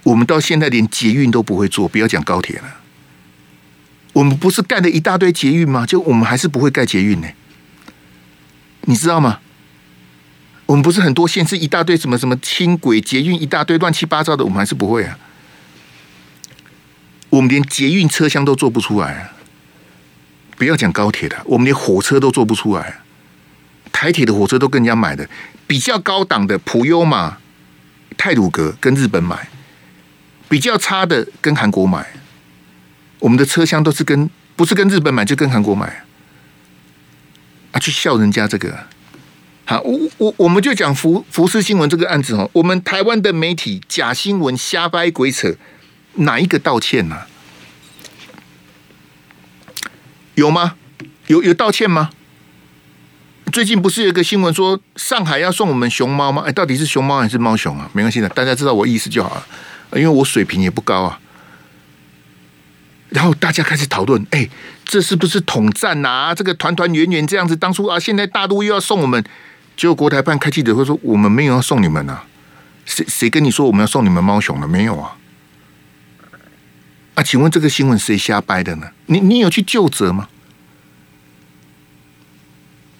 [0.02, 2.83] 我们到现在连捷运都不会做，不要讲高铁了。
[4.14, 5.84] 我们不是盖了一大堆捷运吗？
[5.84, 7.28] 就我们还是不会盖捷运呢？
[8.86, 9.40] 你知道吗？
[10.66, 15.18] 我们不是很多县市一大堆什么什么轻轨捷运一大堆乱七八糟的，我们还是不会啊。
[17.28, 19.32] 我们连捷运车厢都做不出来啊！
[20.56, 23.00] 不要讲高铁的，我们连火车都做不出来。
[23.92, 25.28] 台铁的火车都跟人家买的，
[25.66, 27.38] 比较高档的普悠玛、
[28.16, 29.48] 泰鲁阁跟日本买，
[30.48, 32.06] 比较差的跟韩国买。
[33.24, 36.04] 我们的车厢都是跟不是跟日本买，就跟韩国买
[37.72, 38.86] 啊，去笑人家这个。
[39.64, 45.54] 好，我我我们就讲福福斯新闻这个案子哦，我们台湾的媒体假新闻瞎掰鬼扯，
[46.16, 47.26] 哪一个道歉呢、啊？
[50.34, 50.74] 有吗？
[51.28, 52.10] 有有道歉吗？
[53.50, 56.42] 最近不是有一个新闻说上海要送我们熊猫吗？
[56.46, 57.88] 哎，到底是熊猫还是猫熊啊？
[57.94, 59.46] 没关系的，大家知道我意思就好了，
[59.92, 61.18] 因为我水平也不高啊。
[63.14, 64.50] 然后大家开始讨论，哎，
[64.84, 66.34] 这是不是统战啊？
[66.34, 69.24] 这个团团圆圆这样子，当初啊，现在大陆又要送我们，
[69.76, 72.24] 结果国台办开记者会说，我们没有要送你们啊，
[72.84, 74.66] 谁谁跟你说我们要送你们猫熊了？
[74.66, 75.16] 没有啊？
[77.14, 78.90] 啊，请问这个新闻谁瞎掰的呢？
[79.06, 80.28] 你你有去就责吗？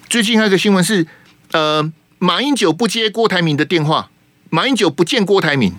[0.08, 1.08] 最近还有个新闻是，
[1.50, 4.10] 呃，马英九不接郭台铭的电话，
[4.48, 5.74] 马英九不见郭台铭，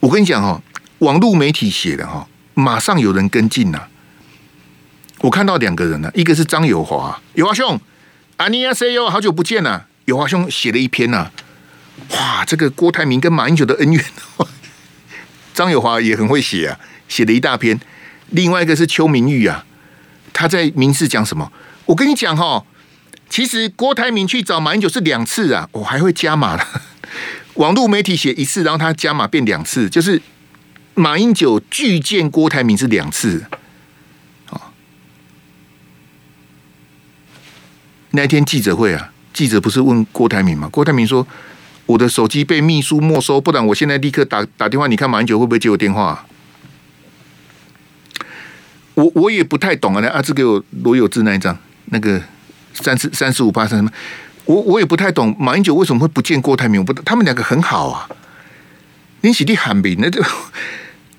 [0.00, 0.62] 我跟你讲哦。
[1.00, 3.88] 网络媒体写的哈，马上有人跟进呐。
[5.20, 7.78] 我看到两个人呢，一个是张友华，友华兄，
[8.38, 9.84] 阿尼亚 C 哟，好久不见呐。
[10.06, 11.30] 友华兄写了一篇呐，
[12.12, 14.04] 哇，这个郭台铭跟马英九的恩怨，
[15.54, 17.78] 张友华也很会写啊，写了一大篇。
[18.30, 19.64] 另外一个是邱明玉啊，
[20.32, 21.52] 他在民视讲什么？
[21.86, 22.64] 我跟你讲哈，
[23.28, 26.82] 其实郭台铭去找马英九是两次啊，我还会加码了。
[27.54, 30.20] 网络媒体写一次，然后他加码变两次，就是
[30.94, 33.46] 马英九拒见郭台铭是两次。
[38.12, 40.68] 那天记者会啊，记者不是问郭台铭吗？
[40.68, 41.24] 郭台铭说
[41.86, 44.88] ：“我的手机被秘书没收，不然我现在立刻打打电话。
[44.88, 46.26] 你看马英九会不会接我电话？”
[48.94, 50.00] 我我也不太懂啊。
[50.00, 52.20] 那阿志给我罗有志那一张，那个
[52.74, 53.92] 三十三十五八三什么？
[54.44, 56.80] 我我也不太懂马英九为什么会不见郭台铭。
[56.80, 58.10] 我不，他们两个很好啊。
[59.20, 60.20] 你喜地喊名，那就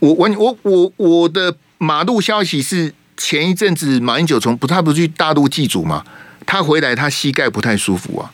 [0.02, 6.04] 我我我我我的马路消息是前一阵子马英九从不他不是去大陆祭祖吗？
[6.46, 8.32] 他回来，他膝盖不太舒服啊。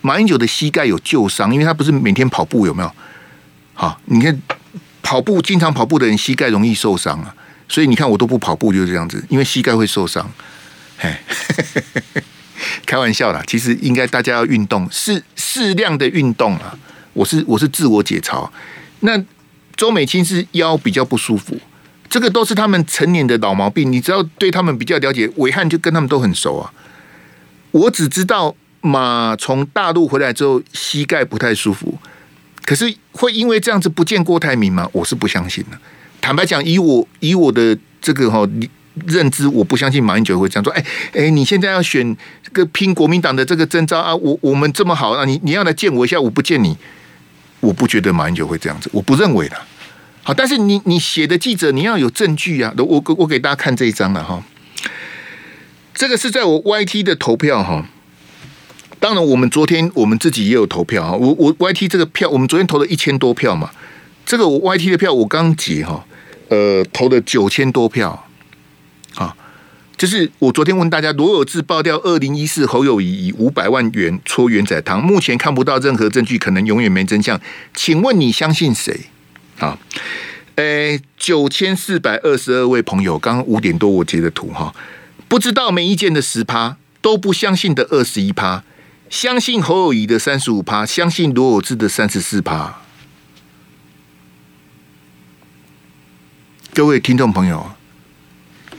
[0.00, 2.92] 马英九的膝盖有旧伤，因为他不是每天跑步，有没有？
[3.74, 4.40] 好，你看
[5.02, 7.34] 跑步经常跑步的人膝盖容易受伤啊。
[7.68, 10.30] 所以你看我都不跑步就是这样子，因为膝盖会受伤。
[10.96, 11.12] 嘿，
[12.86, 16.78] 开玩笑啦，其实应该大家要运动，适适量的运动啊。
[17.12, 18.48] 我是我是自我解嘲。
[19.00, 19.20] 那
[19.78, 21.56] 周美青是腰比较不舒服，
[22.10, 23.90] 这个都是他们成年的老毛病。
[23.90, 26.70] 你只要对他们比较了解，暐瀚就跟他们都很熟啊。
[27.70, 31.96] 我只知道马从大陆回来之后膝盖不太舒服，
[32.64, 34.88] 可是会因为这样子不见郭台铭吗？
[34.92, 35.78] 我是不相信的。
[36.20, 38.44] 坦白讲，以我以我的这个哈
[39.06, 40.72] 认知，我不相信马英九会这样说。
[40.72, 42.16] 哎哎，你现在要选
[42.52, 46.76] 个拼国民党的这个征召啊，我我们这么好啊，你你要来见我一下，我不见你，
[47.60, 49.56] 我不觉得马英九会这样子，我不认为的。
[50.28, 52.70] 好，但是你你写的记者，你要有证据啊。
[52.76, 54.44] 我我我给大家看这一张了哈。
[55.94, 57.86] 这个是在我 YT 的投票哈，
[59.00, 63.70] 当然我们昨天我们自己也有投票哈，我我 YT 这个票我们昨天投了一千多票嘛，
[64.26, 66.04] 这个我 YT 的票我刚结哈，
[66.48, 68.28] 呃投了九千多票，
[69.14, 69.34] 啊，
[69.96, 77.40] 就是我昨天问大家罗有志爆料二零一四侯友谊以五百万元搓圆仔汤，目前看不到任何证据，可能永远没真相，
[77.72, 79.06] 请问你相信谁？
[79.58, 79.78] 啊，
[80.56, 84.74] 诶，九千四百二十二位朋友，刚刚五点多我截的图哈。
[85.28, 88.64] 不知道没意见的十趴，都不相信的二十一趴，
[89.10, 92.80] 相信侯友宜的三十五趴，相信罗有志的三十四趴。
[96.72, 97.72] 各位听众朋友，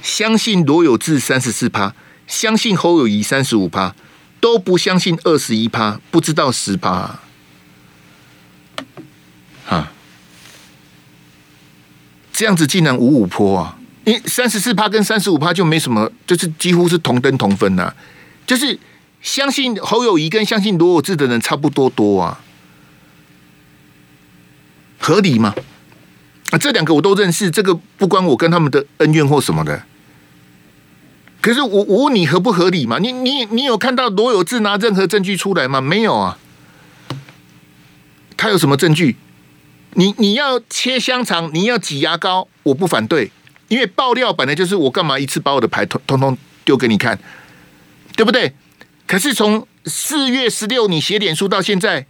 [0.02, 1.94] 相信罗有志三十四趴，
[2.26, 3.94] 相信侯友宜三十五趴，
[4.40, 7.20] 都不相信二十一趴，不知道十趴。
[12.40, 13.76] 这样子竟然五五坡啊！
[14.06, 17.94] 你三十四趴跟三十五趴就没什么，就是几乎是同登同分呐、
[18.48, 18.80] 就是
[19.22, 22.40] 相信侯友谊跟相信罗有志的人差不多多啊，
[25.00, 25.54] 合理吗？
[26.52, 29.84] 啊，这两个我都认识，这个不关我跟他们的恩怨或什么的。
[31.42, 33.00] 可是我我问你合不合理嘛？
[33.00, 35.82] 你你你有看到罗有志拿任何证据出来吗？
[35.82, 36.38] 没有啊，
[38.38, 39.18] 他有什么证据？
[39.94, 43.32] 你你要切香肠，你要挤牙膏，我不反对。
[43.68, 47.20] 因为爆料本来就是我干嘛一次把我的牌通通通丢给你看，
[48.16, 48.54] 对不对？
[49.06, 52.08] 可是从四月十六你写脸书到现在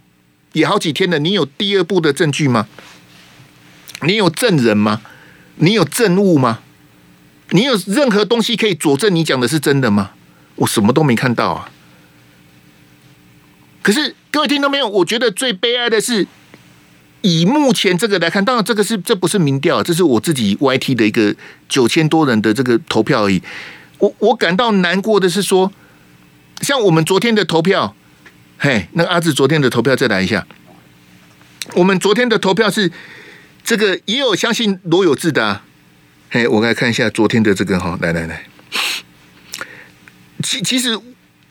[0.52, 2.66] 也好几天了，你有第二步的证据吗？
[4.02, 5.02] 你有证人吗？
[5.56, 6.60] 你有证物吗？
[7.50, 10.12] 你有任何东西可以佐证你讲的是真的吗？
[10.56, 11.70] 我什么都没看到啊！
[13.82, 14.88] 可是各位听到没有？
[14.88, 16.26] 我觉得最悲哀的是。
[17.22, 21.34] 以目前这个来看，当然这个是这不是民调，这是我自己 YT 的一个
[21.68, 23.42] 九千多人的这个投票而已。
[23.98, 25.70] 我我感到难过的是说，
[26.62, 27.94] 像我们昨天的投票，
[28.58, 30.46] 嘿，那个阿志昨天的投票再来一下。
[31.74, 32.90] 我们昨天的投票是
[33.62, 35.64] 这个也有相信罗有志的啊，
[36.30, 38.46] 嘿，我来看一下昨天的这个哈，来来来，
[40.42, 40.98] 其其实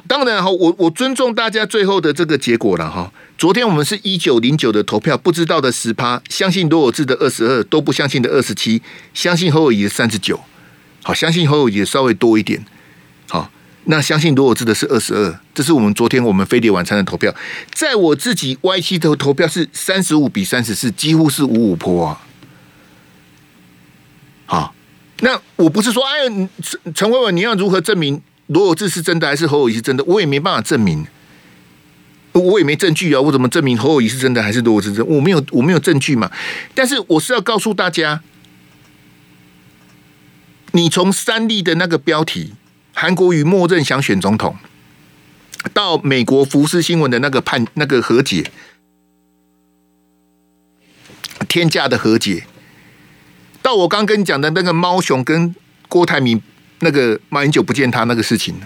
[0.09, 3.13] 当然哈，我我尊重大家最后的这个结果了哈。
[3.37, 8.81] 昨天我们是一九零九的投票，不知道的十趴，相信罗有志的二十二，都不相信的二十七，
[9.13, 10.41] 相信侯友宜的三十九，
[11.03, 12.65] 好，相信侯友宜的稍微多一点，
[13.29, 13.51] 好，
[13.83, 17.31] 那相信罗有志的是二十二，这是我们昨天我们飞碟晚餐的投票，
[17.71, 22.21] 在我自己 Y 七投投票是三十五比三十四，几乎是五五坡啊，
[24.47, 24.73] 好，
[25.19, 26.27] 那我不是说，哎，
[26.63, 28.19] 陈陈伟文，你要如何证明
[28.49, 30.03] 罗有志是真的还是侯友宜是真的？
[30.03, 31.07] 我也没办法证明。
[32.33, 35.05] 我也没证据啊，我怎么证明侯友宜是真的还是罗有志真？
[35.05, 36.31] 我没有，我没有证据嘛。
[36.73, 38.21] 但是我是要告诉大家，
[40.71, 42.53] 你从三立的那个标题
[42.93, 44.55] “韩国瑜默认想选总统”，
[45.73, 48.51] 到美国福斯新闻的那个判那个和解，
[51.47, 52.45] 天价的和解，
[53.61, 55.53] 到我刚跟你讲的那个猫熊跟
[55.89, 56.41] 郭台铭
[56.79, 58.59] 那个马英九不见他那个事情。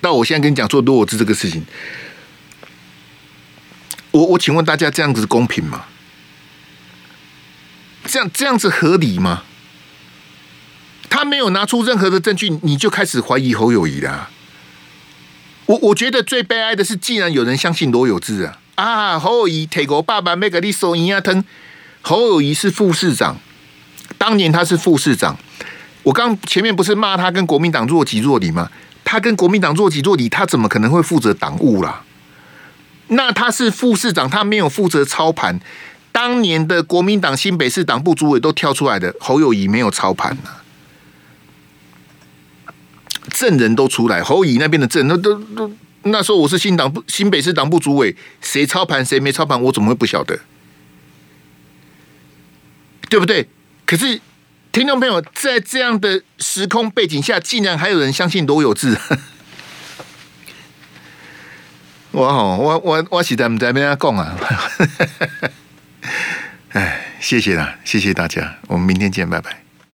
[0.00, 1.64] 到我现在跟你讲做罗有志这个事情，
[4.10, 5.86] 我我请问大家这样子公平吗？
[8.04, 9.42] 这样这样子合理吗？
[11.10, 14.30] 他没有拿出任何的证据，你就开始怀疑侯友宜啦。
[15.66, 19.18] 我我觉得最悲哀的是，竟然有人相信罗有志啊啊！
[19.18, 21.44] 侯友宜铁国爸爸没给你收银啊疼。
[22.02, 23.38] 侯友宜是副市长，
[24.16, 25.36] 当年他是副市长。
[26.08, 28.70] 我刚前面不是骂他跟国民党若即若离吗？
[29.04, 32.02] 他跟国民党若即若离，他怎么可能会负责党务啦？
[33.08, 35.60] 那他是副市长，他没有负责操盘。
[36.10, 40.50] 当年的国民党新北市党部主委都跳出来的，侯友宜没有操盘呢。
[43.30, 45.70] 证人都出来，侯友宜那边的证那都都
[46.04, 50.38] 那时候我是新党部新北市党部主委，谁操盘谁没操盘，我怎么会不晓得？
[53.10, 53.46] 对不对？
[53.84, 54.18] 可是。
[54.70, 58.96] 听众朋友，在这样的时空背景下，竟然还有人相信罗有志。
[62.12, 64.36] 我好，我我我实在不知道怎么讲啊！
[66.72, 69.67] 哎，谢谢啦，谢谢大家，我们明天见，拜拜。